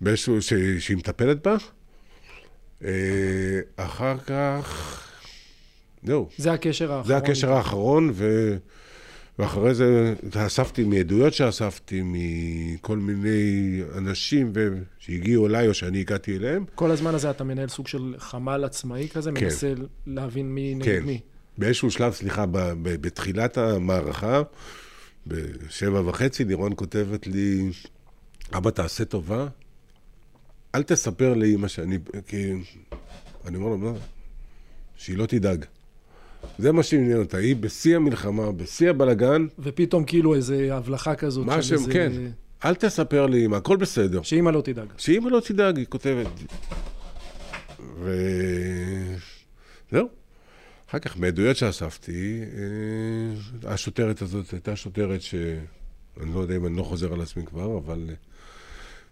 באיזשהו, 0.02 0.42
ש... 0.42 0.54
שהיא 0.80 0.98
מטפלת 0.98 1.48
בה. 1.48 1.56
אה, 2.84 3.60
אחר 3.76 4.18
כך, 4.18 5.00
זהו. 6.04 6.30
זה 6.38 6.54
הקשר 6.54 6.92
האחרון. 6.92 7.08
זה 7.08 7.18
הקשר 7.18 7.54
האחרון, 7.54 8.12
ו... 8.14 8.58
ואחרי 9.40 9.74
זה 9.74 10.14
אספתי 10.34 10.84
מעדויות 10.84 11.34
שאספתי 11.34 12.02
מכל 12.04 12.98
מיני 12.98 13.82
אנשים 13.98 14.52
ו... 14.56 14.78
שהגיעו 15.00 15.48
אליי 15.48 15.68
או 15.68 15.74
שאני 15.74 16.00
הגעתי 16.00 16.38
אליהם. 16.38 16.66
כל 16.76 16.92
הזמן 16.92 17.16
הזה 17.16 17.30
אתה 17.30 17.44
מנהל 17.44 17.68
סוג 17.68 17.88
של 17.88 18.16
חמ"ל 18.18 18.64
עצמאי 18.64 19.10
כזה? 19.10 19.32
כן. 19.36 19.46
מנסה 19.46 19.74
להבין 20.08 20.56
מי 20.56 20.76
נגד 20.76 20.86
כן. 20.86 21.06
מי. 21.06 21.20
באיזשהו 21.58 21.92
שלב, 21.92 22.14
סליחה, 22.14 22.46
בתחילת 22.82 23.58
המערכה, 23.58 24.42
בשבע 25.28 26.02
וחצי, 26.10 26.46
לירון 26.46 26.72
כותבת 26.76 27.28
לי, 27.28 27.70
אבא, 28.58 28.70
תעשה 28.70 29.06
טובה, 29.06 29.48
אל 30.76 30.84
תספר 30.84 31.34
לאימא 31.34 31.68
שאני... 31.68 31.98
כי... 32.28 32.54
אני 33.46 33.58
אומר 33.58 33.76
לו? 33.76 33.98
שהיא 34.96 35.18
לא 35.18 35.26
תדאג. 35.26 35.66
זה 36.58 36.72
מה 36.72 36.84
שעניין 36.84 37.20
אותה, 37.20 37.38
היא 37.38 37.56
בשיא 37.56 37.96
המלחמה, 37.96 38.52
בשיא 38.52 38.90
הבלגן. 38.90 39.48
ופתאום 39.60 40.04
כאילו 40.04 40.36
איזה 40.36 40.76
הבלחה 40.76 41.16
כזאת. 41.16 41.46
מה 41.46 41.62
שם, 41.62 41.74
איזה... 41.74 41.94
כן. 41.94 42.12
אל 42.66 42.76
תספר 42.76 43.26
לאימא, 43.26 43.56
הכל 43.56 43.78
בסדר. 43.78 44.22
שאימא 44.22 44.50
לא 44.50 44.62
תדאג. 44.62 44.88
שאימא 44.98 45.30
לא 45.30 45.40
תדאג, 45.40 45.78
היא 45.78 45.86
כותבת. 45.90 46.28
ו... 48.00 48.16
זהו. 49.92 50.08
אחר 50.90 51.00
כך, 51.00 51.18
מעדויות 51.18 51.58
שאספתי, 51.58 52.42
אה, 52.42 53.74
השוטרת 53.74 54.22
הזאת 54.22 54.52
הייתה 54.52 54.76
שוטרת 54.76 55.22
ש... 55.22 55.36
אני 56.22 56.34
לא 56.34 56.40
יודע 56.40 56.56
אם 56.56 56.66
אני 56.66 56.78
לא 56.78 56.84
חוזר 56.84 57.14
על 57.14 57.22
עצמי 57.22 57.46
כבר, 57.46 57.78
אבל 57.78 58.06
אה, 58.10 58.16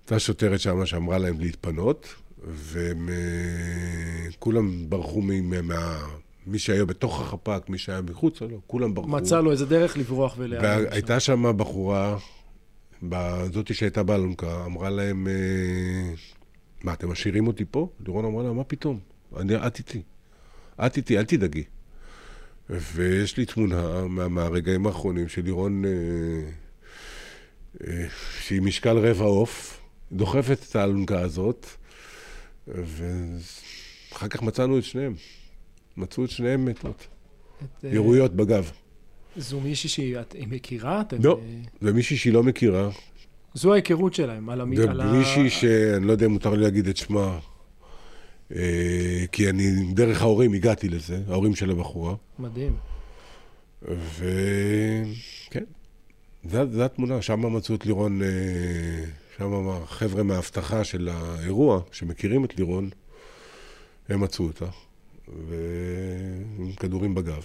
הייתה 0.01 0.19
שוטרת 0.19 0.59
שמה 0.59 0.85
שאמרה 0.85 1.17
להם 1.17 1.39
להתפנות, 1.39 2.07
והם 2.43 3.09
אה, 3.09 4.31
כולם 4.39 4.89
ברחו 4.89 5.21
מה... 5.21 5.99
מי 6.47 6.59
שהיה 6.59 6.85
בתוך 6.85 7.21
החפ"ק, 7.21 7.69
מי 7.69 7.77
שהיה 7.77 8.01
מחוץ 8.01 8.41
לו, 8.41 8.61
כולם 8.67 8.93
ברחו. 8.93 9.07
מצא 9.07 9.41
לו 9.41 9.51
איזה 9.51 9.65
דרך 9.65 9.97
לברוח 9.97 10.35
ולהיעלם. 10.37 10.85
והייתה 10.85 11.19
שם 11.19 11.57
בחורה, 11.57 12.17
זאתי 13.53 13.73
שהייתה 13.73 14.03
באלונקה, 14.03 14.65
אמרה 14.65 14.89
להם, 14.89 15.27
מה, 16.83 16.93
אתם 16.93 17.09
משאירים 17.09 17.47
אותי 17.47 17.65
פה? 17.71 17.89
לירון 18.05 18.25
אמרה 18.25 18.43
לה, 18.43 18.53
מה 18.53 18.63
פתאום? 18.63 18.99
אני, 19.37 19.67
את 19.67 19.79
איתי. 19.79 20.01
את 20.85 20.97
איתי, 20.97 21.17
אל 21.17 21.25
תדאגי. 21.25 21.63
ויש 22.69 23.37
לי 23.37 23.45
תמונה 23.45 24.07
מה, 24.07 24.27
מהרגעים 24.27 24.87
האחרונים 24.87 25.29
של 25.29 25.41
לירון, 25.41 25.85
אה, 25.85 25.89
אה, 27.87 28.07
שהיא 28.39 28.61
משקל 28.61 28.97
רבע 28.97 29.25
עוף, 29.25 29.81
דוחפת 30.11 30.57
את 30.69 30.75
האלונקה 30.75 31.19
הזאת, 31.19 31.67
ואחר 32.67 34.27
כך 34.27 34.41
מצאנו 34.41 34.77
את 34.77 34.83
שניהם. 34.83 35.13
מצאו 35.97 36.25
את 36.25 36.29
שניהם 36.29 36.65
מתות. 36.65 37.07
אה, 37.83 37.89
ירויות 37.93 38.35
בגב. 38.35 38.71
זו 39.37 39.59
מישהי 39.59 39.89
שהיא 39.89 40.17
מכירה? 40.47 41.01
אתם... 41.01 41.17
לא, 41.23 41.39
זו 41.81 41.93
מישהי 41.93 42.17
שהיא 42.17 42.33
לא 42.33 42.43
מכירה. 42.43 42.89
זו 43.53 43.73
ההיכרות 43.73 44.13
שלהם, 44.13 44.49
על 44.49 44.61
המ... 44.61 44.75
זה 44.75 44.87
מישהי 44.93 45.49
שאני 45.49 46.07
לא 46.07 46.11
יודע 46.11 46.25
אם 46.25 46.31
מותר 46.31 46.49
לי 46.49 46.63
להגיד 46.63 46.87
את 46.87 46.97
שמה. 46.97 47.39
אה, 48.55 49.25
כי 49.31 49.49
אני, 49.49 49.93
דרך 49.93 50.21
ההורים 50.21 50.53
הגעתי 50.53 50.89
לזה, 50.89 51.19
ההורים 51.27 51.55
של 51.55 51.71
הבחורה. 51.71 52.15
מדהים. 52.39 52.75
וכן, 53.81 55.63
זו 56.49 56.83
התמונה, 56.83 57.21
שם 57.21 57.55
מצאו 57.55 57.75
את 57.75 57.85
לירון, 57.85 58.21
אה, 58.21 58.27
שם 59.37 59.67
החבר'ה 59.69 60.23
מהאבטחה 60.23 60.83
של 60.83 61.09
האירוע, 61.09 61.81
שמכירים 61.91 62.45
את 62.45 62.57
לירון, 62.57 62.89
הם 64.09 64.19
מצאו 64.19 64.45
אותה, 64.45 64.65
ועם 65.31 66.71
כדורים 66.71 67.15
בגב. 67.15 67.43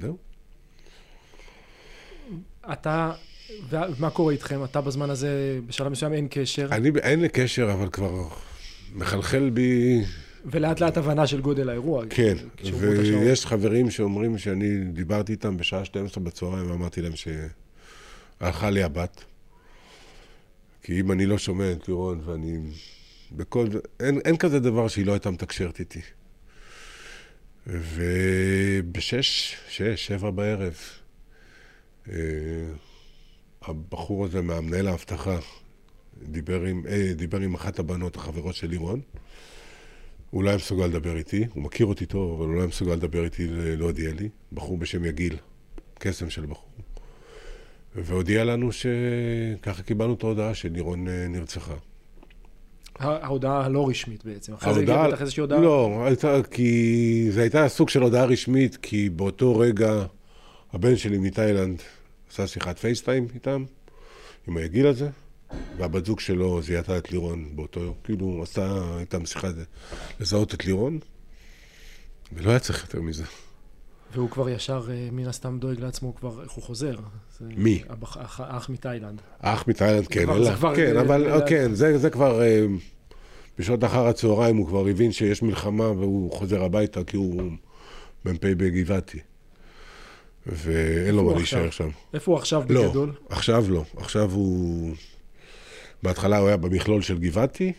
זהו. 0.00 0.16
אתה, 2.72 3.12
ומה 3.70 4.10
קורה 4.10 4.32
איתכם? 4.32 4.64
אתה 4.64 4.80
בזמן 4.80 5.10
הזה, 5.10 5.60
בשלב 5.66 5.88
מסוים 5.88 6.12
אין 6.12 6.26
קשר? 6.30 6.68
אני, 6.72 6.90
אין 7.02 7.20
לי 7.20 7.28
קשר, 7.28 7.72
אבל 7.72 7.88
כבר 7.88 8.28
מחלחל 8.94 9.50
בי... 9.50 10.00
ולאט 10.44 10.80
לאט 10.80 10.96
הבנה 10.96 11.26
של 11.26 11.40
גודל 11.40 11.68
האירוע. 11.68 12.04
כן, 12.10 12.36
ויש 12.64 13.46
חברים 13.46 13.90
שאומרים 13.90 14.38
שאני 14.38 14.84
דיברתי 14.84 15.32
איתם 15.32 15.56
בשעה 15.56 15.84
12 15.84 16.24
בצהריים 16.24 16.70
ואמרתי 16.70 17.02
להם 17.02 17.12
שהלכה 18.40 18.70
לי 18.70 18.82
הבת. 18.82 19.24
כי 20.82 21.00
אם 21.00 21.12
אני 21.12 21.26
לא 21.26 21.38
שומע 21.38 21.72
את 21.72 21.88
לירון 21.88 22.20
ואני... 22.24 22.58
בכל... 23.32 23.66
אין, 24.00 24.20
אין 24.24 24.36
כזה 24.36 24.60
דבר 24.60 24.88
שהיא 24.88 25.06
לא 25.06 25.12
הייתה 25.12 25.30
מתקשרת 25.30 25.80
איתי. 25.80 26.00
ובשש, 27.68 29.56
שש, 29.68 30.06
שבע 30.06 30.30
בערב, 30.30 30.76
אה, 32.08 32.14
הבחור 33.62 34.24
הזה 34.24 34.42
מהמנהל 34.42 34.88
האבטחה 34.88 35.38
דיבר 36.22 36.62
עם, 36.62 36.82
אה, 36.88 37.12
דיבר 37.14 37.38
עם 37.38 37.54
אחת 37.54 37.78
הבנות, 37.78 38.16
החברות 38.16 38.54
של 38.54 38.66
לירון. 38.66 39.00
הוא 40.30 40.44
לא 40.44 40.48
היה 40.48 40.56
מסוגל 40.56 40.86
לדבר 40.86 41.16
איתי, 41.16 41.44
הוא 41.54 41.62
מכיר 41.62 41.86
אותי 41.86 42.06
טוב, 42.06 42.32
אבל 42.32 42.48
הוא 42.48 42.54
לא 42.54 42.60
היה 42.60 42.68
מסוגל 42.68 42.92
לדבר 42.92 43.24
איתי, 43.24 43.46
להודיע 43.50 44.12
לי. 44.12 44.28
בחור 44.52 44.78
בשם 44.78 45.04
יגיל, 45.04 45.36
קסם 45.98 46.30
של 46.30 46.46
בחור. 46.46 46.68
והודיע 47.94 48.44
לנו 48.44 48.70
שככה 48.72 49.82
קיבלנו 49.82 50.14
את 50.14 50.22
ההודעה 50.22 50.54
שלירון 50.54 51.08
אה, 51.08 51.28
נרצחה. 51.28 51.74
ההודעה 52.98 53.64
הלא 53.64 53.88
רשמית 53.88 54.24
בעצם. 54.24 54.52
אחרי 54.52 54.74
זה 54.74 54.80
הגיעה 54.80 55.08
בטח 55.08 55.20
איזושהי 55.20 55.40
הודעה... 55.40 55.60
לא, 55.60 56.02
הייתה, 56.06 56.36
כי 56.50 57.28
זו 57.30 57.40
הייתה 57.40 57.68
סוג 57.68 57.88
של 57.88 58.02
הודעה 58.02 58.24
רשמית, 58.24 58.76
כי 58.76 59.10
באותו 59.10 59.58
רגע 59.58 60.04
הבן 60.72 60.96
שלי 60.96 61.18
מתאילנד 61.18 61.82
עשה 62.32 62.46
שיחת 62.46 62.78
פייסטיים 62.78 63.26
איתם, 63.34 63.64
עם 64.48 64.56
הגיל 64.56 64.86
הזה, 64.86 65.08
והבת 65.76 66.06
זוג 66.06 66.20
שלו 66.20 66.62
זיהתה 66.62 66.98
את 66.98 67.12
לירון 67.12 67.56
באותו 67.56 67.80
יום. 67.80 67.94
כאילו, 68.04 68.42
עשה 68.42 68.82
איתם 69.00 69.26
שיחה 69.26 69.48
לזהות 70.20 70.54
את 70.54 70.64
לירון, 70.64 70.98
ולא 72.32 72.50
היה 72.50 72.58
צריך 72.58 72.82
יותר 72.82 73.00
מזה. 73.00 73.24
והוא 74.14 74.30
כבר 74.30 74.48
ישר, 74.48 74.82
אה, 74.90 75.08
מן 75.12 75.26
הסתם, 75.28 75.58
דואג 75.60 75.80
לעצמו 75.80 76.14
כבר, 76.14 76.42
איך 76.42 76.50
הוא 76.52 76.64
חוזר. 76.64 76.94
מי? 77.40 77.82
האח, 78.16 78.40
האח 78.40 78.68
מתאילנד. 78.70 79.20
האח 79.40 79.64
מתאילנד, 79.68 80.06
כן, 80.06 80.24
כבר- 80.24 80.36
אלא, 80.36 80.54
כבר- 80.54 80.76
כן, 80.76 80.92
זה- 80.94 81.00
אבל 81.00 81.38
זה- 81.38 81.44
כן, 81.48 81.74
זה, 81.74 81.98
זה 81.98 82.10
כבר, 82.10 82.42
אה, 82.42 82.66
בשעות 83.58 83.84
אחר 83.84 84.06
הצהריים 84.06 84.56
הוא 84.56 84.66
כבר 84.66 84.86
הבין 84.86 85.12
שיש 85.12 85.42
מלחמה 85.42 85.90
והוא 85.90 86.32
חוזר 86.32 86.62
הביתה 86.64 87.04
כי 87.04 87.16
הוא 87.16 87.42
מ"פ 88.24 88.44
בגבעתי. 88.44 89.18
ואין 90.46 91.14
לו 91.14 91.24
מה 91.24 91.34
להישאר? 91.36 91.70
שם. 91.70 91.88
איפה 92.14 92.30
הוא 92.32 92.38
עכשיו 92.38 92.62
לא, 92.68 92.86
בגדול? 92.86 93.12
עכשיו 93.28 93.64
לא. 93.68 93.84
עכשיו 93.96 94.30
הוא... 94.30 94.94
בהתחלה 96.02 96.38
הוא 96.38 96.48
היה 96.48 96.56
במכלול 96.56 97.02
של 97.02 97.18
גבעתי, 97.18 97.72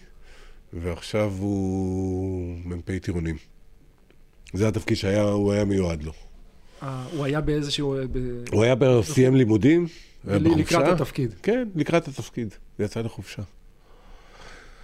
ועכשיו 0.73 1.33
הוא 1.39 2.57
מ"פ 2.65 2.99
טירונים. 3.01 3.37
זה 4.53 4.67
התפקיד 4.67 4.97
שהוא 4.97 5.53
היה 5.53 5.65
מיועד 5.65 6.03
לו. 6.03 6.11
אה, 6.83 7.05
הוא 7.11 7.25
היה 7.25 7.41
באיזשהו... 7.41 7.95
ב- 8.11 8.43
הוא 8.51 8.63
היה 8.63 8.75
ב- 8.75 9.01
סיים 9.01 9.35
לימודים, 9.35 9.87
היה 10.27 10.39
בחופשה. 10.39 10.59
לקראת 10.79 11.01
התפקיד, 11.01 11.33
כן, 11.43 11.67
לקראת 11.75 12.07
התפקיד. 12.07 12.53
יצא 12.79 13.01
לחופשה. 13.01 13.41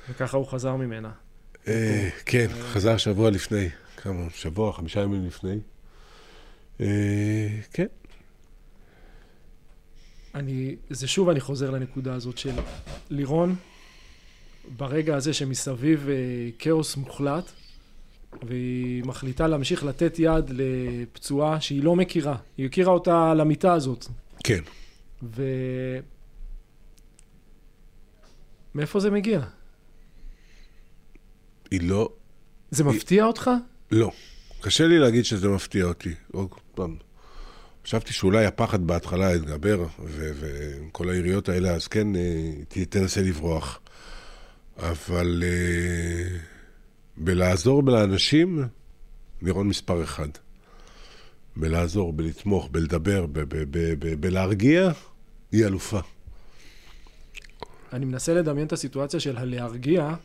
וככה 0.10 0.38
הוא 0.38 0.46
חזר 0.48 0.76
ממנה. 0.76 1.12
אה, 1.68 2.10
כן, 2.26 2.48
חזר 2.72 2.98
שבוע 2.98 3.30
לפני. 3.30 3.70
כמה? 3.98 4.24
שבוע, 4.36 4.74
חמישה 4.74 5.02
ימים 5.02 5.26
לפני. 5.28 5.58
אה, 6.82 6.88
כן. 7.74 7.86
אני, 10.36 10.76
זה 10.90 11.08
שוב 11.08 11.30
אני 11.30 11.40
חוזר 11.40 11.72
לנקודה 11.72 12.14
הזאת 12.14 12.38
של 12.38 12.52
לירון, 13.10 13.56
ברגע 14.78 15.16
הזה 15.16 15.34
שמסביב 15.34 16.10
אה, 16.10 16.16
כאוס 16.60 16.96
מוחלט, 16.98 17.52
והיא 18.44 19.04
מחליטה 19.04 19.48
להמשיך 19.48 19.84
לתת 19.84 20.16
יד 20.20 20.50
לפצועה 20.50 21.62
שהיא 21.62 21.84
לא 21.84 21.96
מכירה. 21.96 22.36
היא 22.58 22.66
הכירה 22.66 22.94
אותה 22.94 23.32
על 23.32 23.42
המיטה 23.42 23.74
הזאת. 23.74 24.06
כן. 24.44 24.62
ו... 25.24 25.44
מאיפה 28.76 29.00
זה 29.00 29.12
מגיע? 29.12 29.42
היא 31.72 31.90
לא... 31.90 32.10
זה 32.72 32.84
מפתיע 32.84 33.26
אותך? 33.26 33.52
לא. 33.92 34.12
קשה 34.62 34.88
לי 34.88 35.00
להגיד 35.00 35.26
שזה 35.26 35.50
מפתיע 35.50 35.86
אותי. 35.86 36.14
עוד 36.32 36.48
פעם. 36.76 36.96
חשבתי 37.84 38.14
שאולי 38.14 38.46
הפחד 38.46 38.88
בהתחלה 38.88 39.36
יתגבר, 39.36 39.86
וכל 40.04 41.10
היריות 41.10 41.50
האלה, 41.50 41.70
אז 41.70 41.88
כן, 41.88 42.16
אה, 42.16 42.86
תנסה 42.90 43.22
לברוח. 43.22 43.80
אבל 44.78 45.44
אה, 45.46 46.38
בלעזור 47.18 47.84
לאנשים, 47.84 48.64
לירון 49.42 49.68
מספר 49.68 50.04
אחד. 50.04 50.28
בלעזור, 51.56 52.14
בלתמוך, 52.14 52.70
בלדבר, 52.72 53.26
ב- 53.26 53.40
ב- 53.40 53.46
ב- 53.50 53.94
ב- 54.00 54.22
בלהרגיע, 54.22 54.92
היא 55.52 55.66
אלופה. 55.66 56.00
אני 57.94 58.06
מנסה 58.06 58.34
לדמיין 58.34 58.68
את 58.68 58.74
הסיטואציה 58.74 59.20
של 59.20 59.38
הלהרגיע, 59.38 60.16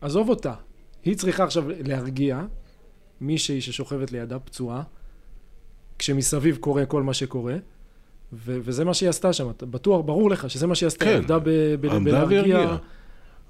עזוב 0.00 0.28
אותה. 0.28 0.54
היא 1.04 1.16
צריכה 1.16 1.44
עכשיו 1.44 1.64
להרגיע 1.68 2.42
מישהי 3.20 3.60
ששוכבת 3.60 4.12
לידה 4.12 4.38
פצועה, 4.38 4.82
כשמסביב 5.98 6.56
קורה 6.56 6.86
כל 6.86 7.02
מה 7.02 7.14
שקורה, 7.14 7.54
ו- 8.32 8.58
וזה 8.62 8.84
מה 8.84 8.94
שהיא 8.94 9.08
עשתה 9.08 9.32
שם. 9.32 9.50
בטוח, 9.60 10.04
ברור 10.06 10.30
לך 10.30 10.50
שזה 10.50 10.66
מה 10.66 10.74
שהיא 10.74 10.86
עשתה. 10.86 11.04
כן. 11.04 11.16
עבדה 11.16 11.38
ב- 11.38 11.44
ב- 11.80 11.86
עמדה 11.86 11.98
בלהרגיע 12.10 12.38
והרגיעה. 12.38 12.62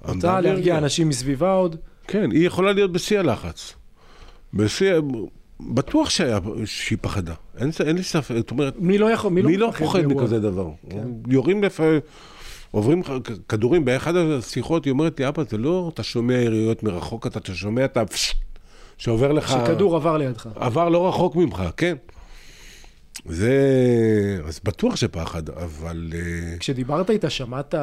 אותה, 0.01 0.11
עמדה 0.11 0.39
להרגיע. 0.39 0.77
אנשים 0.77 1.09
מסביבה 1.09 1.51
עוד. 1.51 1.75
כן, 2.09 2.31
היא 2.31 2.47
יכולה 2.47 2.73
להיות 2.73 2.91
בשיא 2.91 3.19
הלחץ. 3.19 3.73
בשיא... 4.53 4.93
בטוח 5.59 6.09
שהיה, 6.09 6.39
שהיא 6.65 6.97
פחדה. 7.01 7.33
אין, 7.57 7.71
אין 7.85 7.95
לי 7.95 8.03
ספק, 8.03 8.35
זאת 8.35 8.51
אומרת, 8.51 8.73
מי 8.79 8.97
לא 8.97 9.11
יכול, 9.11 9.31
מי, 9.31 9.41
מי 9.41 9.57
לא 9.57 9.69
מפחד 9.69 9.85
פוחד? 9.85 10.05
מכזה 10.05 10.39
דבר? 10.39 10.69
כן. 10.89 11.07
יורים 11.27 11.63
לפעמים, 11.63 11.99
עוברים 12.71 13.01
כדורים. 13.49 13.85
באחד 13.85 14.15
השיחות 14.15 14.85
היא 14.85 14.91
אומרת 14.91 15.19
לי, 15.19 15.27
אבא, 15.27 15.43
זה 15.49 15.57
לא 15.57 15.91
אתה 15.93 16.03
שומע 16.03 16.33
יריות 16.33 16.83
מרחוק, 16.83 17.27
אתה 17.27 17.55
שומע 17.55 17.85
את 17.85 17.97
ה... 17.97 18.03
שעובר 18.97 19.31
לך... 19.31 19.49
שכדור 19.49 19.95
עבר 19.95 20.17
לידך. 20.17 20.47
עבר 20.55 20.89
לא 20.89 21.07
רחוק 21.07 21.35
ממך, 21.35 21.63
כן. 21.77 21.95
זה... 23.25 24.41
אז 24.45 24.59
בטוח 24.63 24.95
שפחד, 24.95 25.49
אבל... 25.49 26.13
אה, 26.15 26.57
כשדיברת 26.59 27.09
איתה, 27.09 27.29
שמעת... 27.29 27.75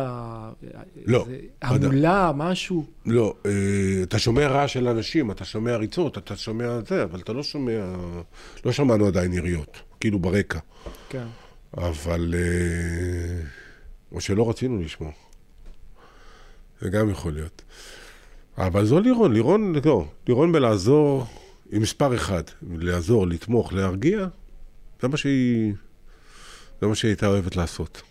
לא, 1.07 1.27
איזה 1.29 1.38
עדיין. 1.61 1.85
המולה, 1.85 2.33
משהו? 2.35 2.87
לא, 3.07 3.35
אה, 3.46 3.51
אתה 4.03 4.18
שומע 4.18 4.46
רעש 4.46 4.72
של 4.72 4.88
אנשים, 4.88 5.31
אתה 5.31 5.44
שומע 5.44 5.77
ריצות, 5.77 6.18
אתה 6.18 6.37
שומע 6.37 6.79
זה, 6.88 7.03
אבל 7.03 7.20
אתה 7.20 7.33
לא 7.33 7.42
שומע... 7.42 7.96
לא 8.64 8.72
שמענו 8.72 9.07
עדיין 9.07 9.33
יריות, 9.33 9.83
כאילו 10.01 10.18
ברקע. 10.18 10.59
כן. 11.09 11.27
אבל... 11.79 12.35
אה, 12.38 13.46
או 14.12 14.20
שלא 14.20 14.51
רצינו 14.51 14.83
לשמוע. 14.83 15.11
זה 16.81 16.90
גם 16.90 17.11
יכול 17.11 17.33
להיות. 17.33 17.62
אבל 18.59 18.85
זו 18.85 19.01
לירון, 19.01 19.33
לירון, 19.33 19.75
לא, 19.85 20.05
לירון 20.29 20.53
בלעזור 20.53 21.27
היא 21.72 21.81
מספר 21.81 22.14
אחד. 22.14 22.42
לעזור, 22.70 23.27
לתמוך, 23.27 23.72
להרגיע, 23.72 24.27
זה 25.02 25.09
מה 25.09 25.16
שהיא... 25.16 25.74
זה 26.80 26.87
מה 26.87 26.94
שהיא 26.94 27.09
הייתה 27.09 27.26
אוהבת 27.26 27.56
לעשות. 27.56 28.02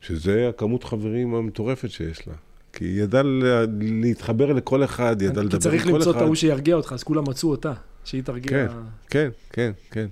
שזה 0.00 0.48
הכמות 0.48 0.84
חברים 0.84 1.34
המטורפת 1.34 1.90
שיש 1.90 2.28
לה. 2.28 2.34
כי 2.72 2.84
היא 2.84 3.02
ידעה 3.02 3.22
לה- 3.22 3.64
להתחבר 3.80 4.52
לכל 4.52 4.84
אחד, 4.84 5.20
היא 5.20 5.28
ידעה 5.28 5.44
לדבר 5.44 5.50
כי 5.50 5.56
עם 5.56 5.60
צריך 5.72 5.82
כל 5.82 5.88
אחד. 5.88 5.96
למצוא 5.98 6.12
את 6.12 6.16
ההוא 6.16 6.34
שירגיע 6.34 6.74
אותך, 6.76 6.92
אז 6.92 7.02
כולם 7.02 7.24
מצאו 7.28 7.50
אותה. 7.50 7.72
שהיא 8.04 8.22
תרגיע... 8.22 8.68
כן. 8.68 8.68
כן, 9.10 9.28
כן, 9.50 9.72
כן, 9.90 10.06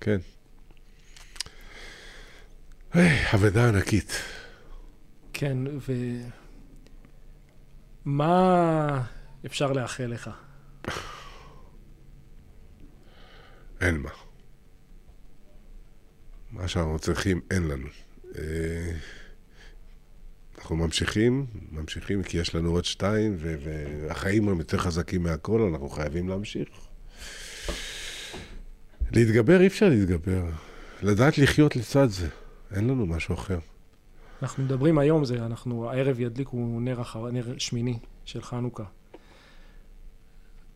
כן. 0.00 0.18
אבדה 3.34 3.68
ענקית. 3.68 4.12
כן, 5.32 5.58
ו... 5.88 5.92
מה 8.04 9.02
אפשר 9.46 9.72
לאחל 9.72 10.06
לך? 10.06 10.30
אין 13.80 13.96
מה. 13.96 14.10
מה 16.56 16.68
שאנחנו 16.68 16.98
צריכים, 16.98 17.40
אין 17.50 17.62
לנו. 17.68 17.86
אה, 18.38 18.92
אנחנו 20.58 20.76
ממשיכים, 20.76 21.46
ממשיכים, 21.72 22.22
כי 22.22 22.38
יש 22.38 22.54
לנו 22.54 22.70
עוד 22.70 22.84
שתיים, 22.84 23.36
והחיים 23.38 24.48
הם 24.48 24.58
יותר 24.58 24.78
חזקים 24.78 25.22
מהכל, 25.22 25.60
אנחנו 25.60 25.88
חייבים 25.88 26.28
להמשיך. 26.28 26.68
להתגבר, 29.12 29.60
אי 29.60 29.66
אפשר 29.66 29.88
להתגבר. 29.88 30.44
לדעת 31.02 31.38
לחיות 31.38 31.76
לצד 31.76 32.08
זה. 32.08 32.28
אין 32.74 32.88
לנו 32.88 33.06
משהו 33.06 33.34
אחר. 33.34 33.58
אנחנו 34.42 34.64
מדברים 34.64 34.98
היום, 34.98 35.24
זה, 35.24 35.46
אנחנו, 35.46 35.90
הערב 35.90 36.20
ידליקו 36.20 36.80
נר, 36.80 37.00
אחר, 37.00 37.30
נר 37.30 37.58
שמיני 37.58 37.98
של 38.24 38.42
חנוכה. 38.42 38.84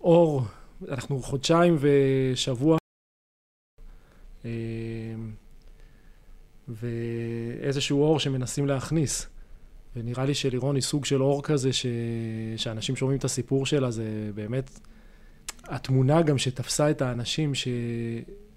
אור, 0.00 0.42
אנחנו 0.88 1.22
חודשיים 1.22 1.76
ושבוע, 1.80 2.78
אה, 4.44 4.50
ואיזשהו 6.70 8.02
אור 8.02 8.20
שמנסים 8.20 8.66
להכניס. 8.66 9.26
ונראה 9.96 10.24
לי 10.24 10.34
שלירון 10.34 10.74
היא 10.74 10.82
סוג 10.82 11.04
של 11.04 11.22
אור 11.22 11.42
כזה, 11.42 11.72
ש... 11.72 11.86
שאנשים 12.56 12.96
שומעים 12.96 13.18
את 13.18 13.24
הסיפור 13.24 13.66
שלה, 13.66 13.90
זה 13.90 14.30
באמת... 14.34 14.80
התמונה 15.64 16.22
גם 16.22 16.38
שתפסה 16.38 16.90
את 16.90 17.02
האנשים, 17.02 17.54
ש... 17.54 17.68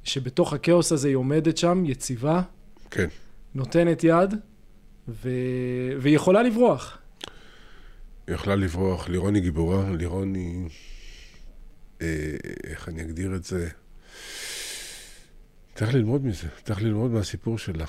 שבתוך 0.03 0.53
הכאוס 0.53 0.91
הזה 0.91 1.07
היא 1.07 1.15
עומדת 1.15 1.57
שם, 1.57 1.83
יציבה, 1.85 2.41
כן. 2.91 3.07
נותנת 3.55 4.03
יד, 4.03 4.33
ו... 5.07 5.29
והיא 6.01 6.15
יכולה 6.15 6.43
לברוח. 6.43 6.97
היא 8.27 8.35
יכלה 8.35 8.55
לברוח, 8.55 9.09
לירון 9.09 9.35
היא 9.35 9.43
גיבורה, 9.43 9.91
לירון 9.91 10.35
היא... 10.35 10.69
אה, 12.01 12.35
איך 12.63 12.89
אני 12.89 13.01
אגדיר 13.01 13.35
את 13.35 13.43
זה? 13.43 13.69
צריך 15.75 15.93
ללמוד 15.93 16.25
מזה, 16.25 16.47
צריך 16.63 16.81
ללמוד 16.81 17.11
מהסיפור 17.11 17.57
שלה. 17.57 17.85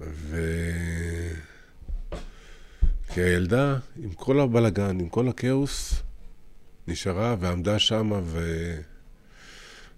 ו... 0.00 0.40
כי 3.14 3.20
הילדה, 3.20 3.76
עם 4.02 4.10
כל 4.12 4.40
הבלגן, 4.40 5.00
עם 5.00 5.08
כל 5.08 5.28
הכאוס, 5.28 6.02
נשארה 6.88 7.36
ועמדה 7.40 7.78
שמה, 7.78 8.20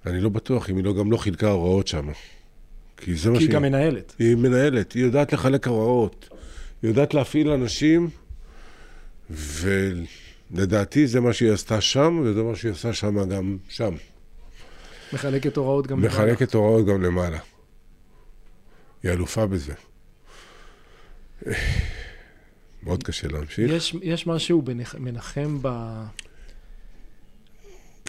ואני 0.04 0.20
לא 0.20 0.28
בטוח 0.28 0.70
אם 0.70 0.76
היא 0.76 0.84
לא, 0.84 0.94
גם 0.94 1.12
לא 1.12 1.16
חילקה 1.16 1.48
הוראות 1.48 1.86
שמה. 1.86 2.12
כי 2.96 3.16
זה 3.16 3.30
מה 3.30 3.36
כי 3.36 3.42
היא 3.42 3.46
שהיא... 3.46 3.54
גם 3.54 3.62
מנהלת. 3.62 4.14
היא 4.18 4.36
מנהלת, 4.36 4.92
היא 4.92 5.04
יודעת 5.04 5.32
לחלק 5.32 5.66
הוראות, 5.66 6.28
היא 6.82 6.88
יודעת 6.88 7.14
להפעיל 7.14 7.50
אנשים 7.50 8.10
ולדעתי 9.30 11.06
זה 11.06 11.20
מה 11.20 11.32
שהיא 11.32 11.52
עשתה 11.52 11.80
שם, 11.80 12.22
וזה 12.24 12.42
מה 12.42 12.56
שהיא 12.56 12.72
עושה 12.72 12.92
שם 12.92 13.28
גם 13.28 13.56
שם. 13.68 13.94
מחלקת 15.12 15.56
הוראות 15.56 15.86
גם 15.86 15.98
למעלה. 15.98 16.14
מחלקת 16.14 16.54
הוראות 16.54 16.86
גם 16.86 17.02
למעלה. 17.02 17.38
היא 19.06 19.12
אלופה 19.12 19.46
בזה. 19.46 19.72
מאוד 22.82 23.02
קשה 23.02 23.28
להמשיך. 23.28 23.70
יש, 23.70 23.96
יש 24.02 24.26
משהו 24.26 24.62
במנחם 24.62 25.58
ב... 25.62 25.68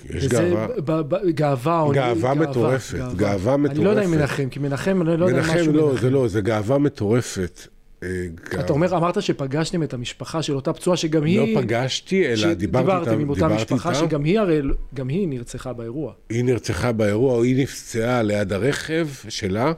יש 0.09 0.15
וזה 0.25 0.27
גאווה. 0.29 0.67
ב, 0.67 0.91
ב, 0.91 1.15
ב, 1.15 1.29
גאווה. 1.29 1.81
או- 1.81 1.91
גאווה 1.91 2.33
מטורפת, 2.33 2.99
גאווה 3.15 3.55
אני 3.55 3.83
לא 3.83 3.89
יודע 3.89 4.03
אם 4.05 4.11
מטורפת. 4.11 4.21
מנחם, 4.31 4.49
כי 4.49 4.59
מנחם, 4.59 5.01
אני 5.01 5.19
לא 5.19 5.25
יודע 5.25 5.37
מנחם 5.37 5.53
משהו 5.55 5.73
לא, 5.73 5.87
מנחם. 5.89 6.01
זה 6.01 6.09
לא, 6.09 6.27
זה 6.27 6.41
גאווה 6.41 6.77
מטורפת. 6.77 7.61
אה, 8.03 8.09
גאווה- 8.49 8.65
אתה 8.65 8.73
אומר, 8.73 8.97
אמרת 8.97 9.21
שפגשתם 9.21 9.83
את 9.83 9.93
המשפחה 9.93 10.41
של 10.41 10.55
אותה 10.55 10.73
פצועה 10.73 10.97
שגם 10.97 11.23
היא... 11.23 11.55
לא 11.55 11.61
פגשתי, 11.61 12.25
אלא 12.27 12.35
דיברתי 12.35 12.55
שדיברתם 12.59 13.09
איתם, 13.11 13.21
עם 13.21 13.29
אותה 13.29 13.47
משפחה 13.47 13.89
איתם. 13.89 13.99
שגם 14.07 14.23
היא 14.23 14.39
הרי, 14.39 14.61
גם 14.93 15.07
היא 15.07 15.27
נרצחה 15.27 15.73
באירוע. 15.73 16.13
היא 16.29 16.43
נרצחה 16.43 16.91
באירוע, 16.91 17.33
או 17.33 17.43
היא 17.43 17.63
נפצעה 17.63 18.23
ליד 18.23 18.53
הרכב 18.53 19.07
שלה, 19.29 19.71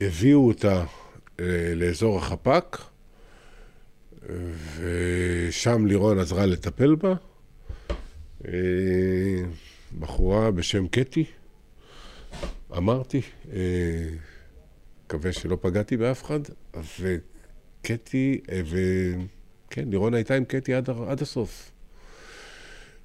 הביאו 0.00 0.48
אותה 0.48 0.84
אה, 1.40 1.74
לאזור 1.74 2.18
החפ"ק, 2.18 2.78
ושם 4.76 5.86
לירון 5.86 6.18
עזרה 6.18 6.46
לטפל 6.46 6.94
בה. 6.94 7.14
אה, 8.48 8.52
בחורה 9.98 10.50
בשם 10.50 10.88
קטי, 10.88 11.24
אמרתי, 12.76 13.20
אה, 13.52 14.08
מקווה 15.04 15.32
שלא 15.32 15.58
פגעתי 15.60 15.96
באף 15.96 16.24
אחד, 16.24 16.40
וקטי, 17.00 18.40
וכן, 18.48 19.88
לירון 19.88 20.14
הייתה 20.14 20.34
עם 20.34 20.44
קטי 20.44 20.74
עד, 20.74 20.90
עד 21.08 21.22
הסוף. 21.22 21.70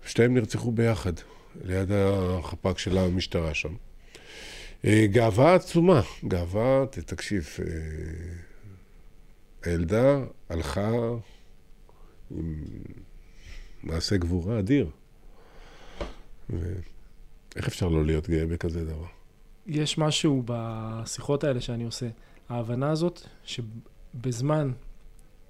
שתיהם 0.06 0.34
נרצחו 0.34 0.72
ביחד, 0.72 1.14
ליד 1.64 1.92
החפ"ק 1.92 2.78
של 2.78 2.98
המשטרה 2.98 3.54
שם. 3.54 3.74
אה, 4.86 5.08
גאווה 5.08 5.56
עצומה, 5.56 6.02
גאווה, 6.28 6.86
תקשיב, 6.92 7.48
אה, 7.60 7.66
הילדה 9.64 10.20
הלכה 10.50 10.92
עם 12.32 12.64
מעשה 13.84 14.18
גבורה 14.18 14.60
אדיר. 14.60 14.90
ואיך 16.50 17.68
אפשר 17.68 17.88
לא 17.88 18.06
להיות 18.06 18.30
גאה 18.30 18.46
בכזה 18.46 18.86
דבר? 18.86 19.06
יש 19.68 19.98
משהו 19.98 20.44
בשיחות 20.46 21.44
האלה 21.44 21.62
שאני 21.62 21.84
עושה, 21.84 22.08
ההבנה 22.50 22.90
הזאת 22.90 23.22
שבזמן, 23.44 24.72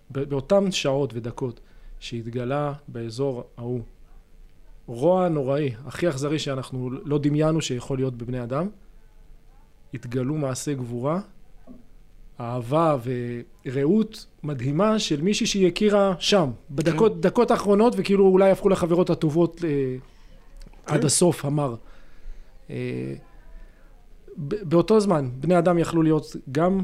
באותן 0.10 0.72
שעות 0.72 1.14
ודקות 1.14 1.60
שהתגלה 2.00 2.74
באזור 2.88 3.44
ההוא 3.58 3.82
רוע 4.86 5.30
נוראי, 5.30 5.72
הכי 5.86 6.10
אכזרי 6.10 6.40
שאנחנו 6.40 6.90
לא 6.92 7.20
דמיינו 7.20 7.62
שיכול 7.62 7.98
להיות 7.98 8.18
בבני 8.18 8.44
אדם, 8.44 8.70
התגלו 9.94 10.36
מעשי 10.36 10.76
גבורה, 10.76 11.20
אהבה 12.40 12.98
ורעות 13.66 14.26
מדהימה 14.44 15.00
של 15.00 15.22
מישהי 15.22 15.46
שהיא 15.46 15.68
הכירה 15.68 16.14
שם, 16.20 16.50
בדקות 16.72 17.22
דקות 17.22 17.52
האחרונות, 17.52 17.94
וכאילו 17.98 18.28
אולי 18.28 18.52
הפכו 18.52 18.70
לחברות 18.70 19.10
הטובות 19.10 19.64
אה, 19.64 19.96
עד 20.86 21.00
כן. 21.00 21.06
הסוף, 21.06 21.46
אמר. 21.46 21.76
אה, 22.70 23.14
באותו 24.38 25.00
זמן, 25.00 25.30
בני 25.40 25.58
אדם 25.58 25.78
יכלו 25.78 26.02
להיות 26.02 26.36
גם 26.52 26.82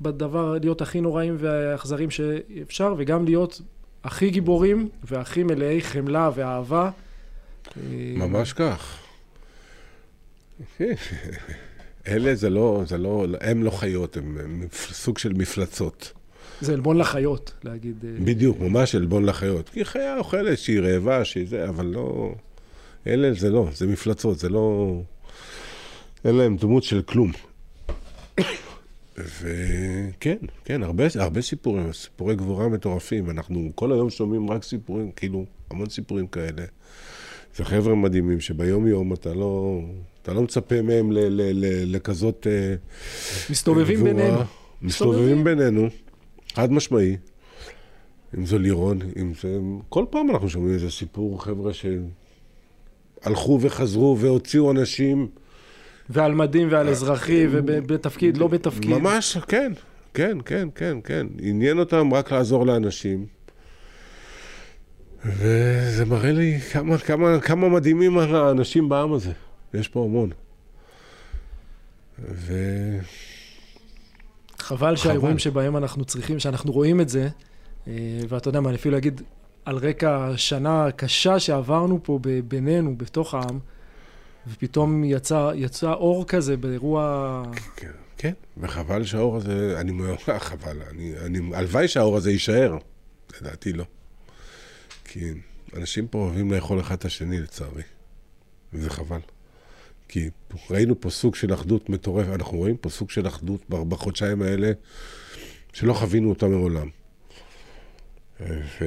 בדבר, 0.00 0.58
להיות 0.60 0.80
הכי 0.80 1.00
נוראים 1.00 1.36
והאכזרים 1.38 2.10
שאפשר, 2.10 2.94
וגם 2.98 3.24
להיות 3.24 3.60
הכי 4.04 4.30
גיבורים 4.30 4.88
והכי 5.04 5.42
מלאי 5.42 5.80
חמלה 5.82 6.30
ואהבה. 6.34 6.90
אה, 7.76 8.12
ממש 8.16 8.52
כך. 8.52 8.98
אלה 12.08 12.34
זה 12.34 12.50
לא, 12.50 12.82
זה 12.86 12.98
לא, 12.98 13.26
הם 13.40 13.62
לא 13.62 13.70
חיות, 13.70 14.16
הם, 14.16 14.38
הם 14.40 14.66
סוג 14.72 15.18
של 15.18 15.32
מפלצות. 15.32 16.12
זה 16.60 16.72
עלבון 16.72 16.98
לחיות, 16.98 17.52
להגיד. 17.64 18.04
אה, 18.04 18.24
בדיוק, 18.24 18.60
ממש 18.60 18.94
עלבון 18.94 19.24
לחיות. 19.24 19.68
כי 19.68 19.84
חיה 19.84 20.18
אוכלת 20.18 20.58
שהיא 20.58 20.80
רעבה, 20.80 21.24
שהיא 21.24 21.48
זה, 21.48 21.68
אבל 21.68 21.86
לא... 21.86 22.34
אלה 23.06 23.32
זה 23.32 23.50
לא, 23.50 23.68
זה 23.74 23.86
מפלצות, 23.86 24.38
זה 24.38 24.48
לא... 24.48 24.96
אין 26.24 26.34
להם 26.34 26.56
דמות 26.56 26.82
של 26.82 27.02
כלום. 27.02 27.32
וכן, 29.18 30.36
כן, 30.64 30.82
הרבה, 30.82 31.04
הרבה 31.14 31.42
סיפורים, 31.42 31.92
סיפורי 31.92 32.36
גבורה 32.36 32.68
מטורפים. 32.68 33.30
אנחנו 33.30 33.70
כל 33.74 33.92
היום 33.92 34.10
שומעים 34.10 34.50
רק 34.50 34.62
סיפורים, 34.62 35.10
כאילו, 35.12 35.44
המון 35.70 35.88
סיפורים 35.88 36.26
כאלה. 36.26 36.64
זה 37.56 37.64
חבר'ה 37.64 37.94
מדהימים 37.94 38.40
שביום 38.40 38.86
יום 38.86 39.12
אתה 39.12 39.34
לא, 39.34 39.80
אתה 40.22 40.32
לא 40.32 40.42
מצפה 40.42 40.82
מהם 40.82 41.10
לכזאת 41.86 42.46
אה, 42.50 42.74
מסתובבים. 43.50 44.04
בינינו. 44.04 44.38
מסתובבים 44.82 45.44
בינינו, 45.44 45.88
חד 46.54 46.72
משמעי. 46.72 47.16
אם 48.38 48.46
זה 48.46 48.58
לירון, 48.58 48.98
אם 49.16 49.32
זה... 49.42 49.58
כל 49.88 50.04
פעם 50.10 50.30
אנחנו 50.30 50.48
שומעים 50.48 50.74
איזה 50.74 50.90
סיפור, 50.90 51.44
חבר'ה 51.44 51.72
שהלכו 53.22 53.58
וחזרו 53.60 54.18
והוציאו 54.18 54.70
אנשים. 54.70 55.28
ועל 56.10 56.34
מדים 56.34 56.68
ועל 56.70 56.88
אזרחי, 56.88 57.46
ובתפקיד, 57.50 58.36
לא 58.36 58.48
בתפקיד. 58.48 58.90
ממש, 58.90 59.36
כן, 59.36 59.72
כן, 60.14 60.38
כן, 60.44 60.68
כן, 60.74 60.98
כן. 61.04 61.26
עניין 61.40 61.78
אותם 61.78 62.14
רק 62.14 62.32
לעזור 62.32 62.66
לאנשים. 62.66 63.26
וזה 65.24 66.04
מראה 66.04 66.32
לי 66.32 66.60
כמה, 66.60 66.98
כמה, 66.98 67.40
כמה 67.40 67.68
מדהימים 67.68 68.18
האנשים 68.18 68.88
בעם 68.88 69.12
הזה. 69.12 69.32
יש 69.74 69.88
פה 69.88 70.04
המון. 70.04 70.30
ו... 72.18 72.54
חבל 74.58 74.96
שהאירועים 74.96 75.38
שבהם 75.38 75.76
אנחנו 75.76 76.04
צריכים, 76.04 76.38
שאנחנו 76.38 76.72
רואים 76.72 77.00
את 77.00 77.08
זה, 77.08 77.28
אה, 77.88 77.92
ואתה 78.28 78.48
יודע 78.48 78.60
מה, 78.60 78.68
אני 78.68 78.76
אפילו 78.76 78.96
אגיד, 78.98 79.22
על 79.64 79.76
רקע 79.76 80.32
שנה 80.36 80.86
קשה 80.96 81.38
שעברנו 81.38 82.00
פה 82.02 82.18
בינינו, 82.48 82.96
בתוך 82.96 83.34
העם, 83.34 83.58
ופתאום 84.48 85.04
יצא, 85.04 85.50
יצא 85.54 85.92
אור 85.92 86.26
כזה 86.26 86.56
באירוע... 86.56 87.42
כן, 87.76 87.90
כן, 88.18 88.32
וחבל 88.58 89.04
שהאור 89.04 89.36
הזה, 89.36 89.74
אני 89.80 89.92
מאוד, 89.92 90.18
חבל, 90.38 90.76
אני, 90.90 91.12
אני, 91.26 91.38
הלוואי 91.54 91.88
שהאור 91.88 92.16
הזה 92.16 92.30
יישאר, 92.30 92.76
לדעתי 93.40 93.72
לא. 93.72 93.84
כי 95.12 95.30
אנשים 95.76 96.06
פה 96.08 96.18
אוהבים 96.18 96.52
לאכול 96.52 96.80
אחד 96.80 96.94
את 96.94 97.04
השני, 97.04 97.40
לצערי, 97.40 97.82
וזה 98.72 98.90
חבל. 98.90 99.20
כי 100.08 100.30
ראינו 100.70 101.00
פה 101.00 101.10
סוג 101.10 101.34
של 101.34 101.54
אחדות 101.54 101.88
מטורפת, 101.88 102.28
אנחנו 102.28 102.58
רואים 102.58 102.76
פה 102.76 102.88
סוג 102.88 103.10
של 103.10 103.26
אחדות 103.26 103.60
בחודשיים 103.68 104.42
האלה, 104.42 104.72
שלא 105.72 105.92
חווינו 105.92 106.28
אותה 106.28 106.48
מעולם. 106.48 106.88
ו... 108.40 108.84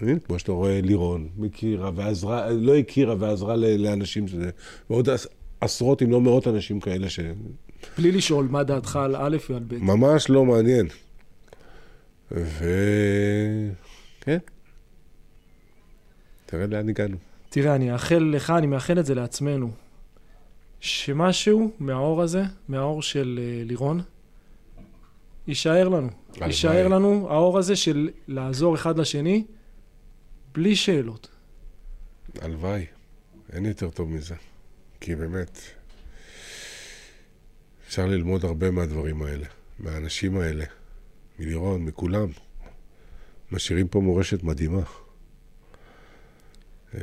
הנה, 0.00 0.18
כמו 0.20 0.38
שאתה 0.38 0.52
רואה, 0.52 0.80
לירון 0.80 1.28
הכירה 1.46 1.90
ועזרה, 1.94 2.50
לא 2.50 2.76
הכירה 2.76 3.14
ועזרה 3.18 3.56
לאנשים, 3.56 4.28
שזה, 4.28 4.50
ועוד 4.90 5.08
עש- 5.10 5.26
עשרות 5.60 6.02
אם 6.02 6.10
לא 6.10 6.20
מאות 6.20 6.48
אנשים 6.48 6.80
כאלה 6.80 7.10
ש... 7.10 7.20
בלי 7.98 8.12
לשאול 8.12 8.48
מה 8.50 8.62
דעתך 8.62 8.96
על 8.96 9.16
א' 9.16 9.36
ועל 9.50 9.62
ב'. 9.68 9.74
ממש 9.74 10.30
לא 10.30 10.44
מעניין. 10.44 10.88
ו... 12.30 12.64
כן. 14.24 14.38
תראה 16.46 16.66
לאן 16.66 16.88
הגענו. 16.88 17.16
תראה, 17.50 17.74
אני 17.74 17.90
מאחל 17.90 18.30
לך, 18.32 18.50
אני 18.50 18.66
מאחל 18.66 18.98
את 18.98 19.06
זה 19.06 19.14
לעצמנו, 19.14 19.70
שמשהו 20.80 21.72
מהאור 21.78 22.22
הזה, 22.22 22.42
מהאור 22.68 23.02
של 23.02 23.40
אה, 23.42 23.64
לירון, 23.64 24.00
יישאר 25.46 25.88
לנו. 25.88 26.08
יישאר 26.40 26.88
לנו 26.88 27.26
האור 27.30 27.58
הזה 27.58 27.76
של 27.76 28.10
לעזור 28.28 28.74
אחד 28.74 28.98
לשני, 28.98 29.44
בלי 30.54 30.76
שאלות. 30.76 31.28
הלוואי. 32.40 32.86
אין 33.52 33.66
יותר 33.66 33.90
טוב 33.90 34.10
מזה. 34.10 34.34
כי 35.00 35.14
באמת, 35.14 35.58
אפשר 37.86 38.06
ללמוד 38.06 38.44
הרבה 38.44 38.70
מהדברים 38.70 39.22
האלה, 39.22 39.46
מהאנשים 39.78 40.38
האלה, 40.38 40.64
מלירון, 41.38 41.84
מכולם. 41.84 42.28
משאירים 43.52 43.88
פה 43.88 44.00
מורשת 44.00 44.42
מדהימה. 44.42 44.80
אה, 46.94 47.00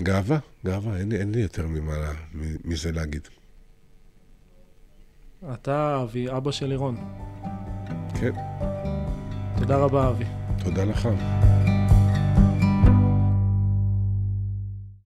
גאווה, 0.00 0.38
גאווה, 0.66 0.96
אין, 0.96 1.12
אין 1.12 1.32
לי 1.32 1.40
יותר 1.40 1.66
ממה, 1.66 2.12
מזה 2.64 2.92
להגיד. 2.92 3.28
אתה, 5.54 6.02
אבי, 6.02 6.30
אבא 6.36 6.50
של 6.50 6.66
לירון. 6.66 6.96
כן, 8.20 8.32
תודה 9.58 9.76
רבה, 9.76 10.08
אבי. 10.08 10.24
תודה 10.64 10.84
לך. 10.84 11.08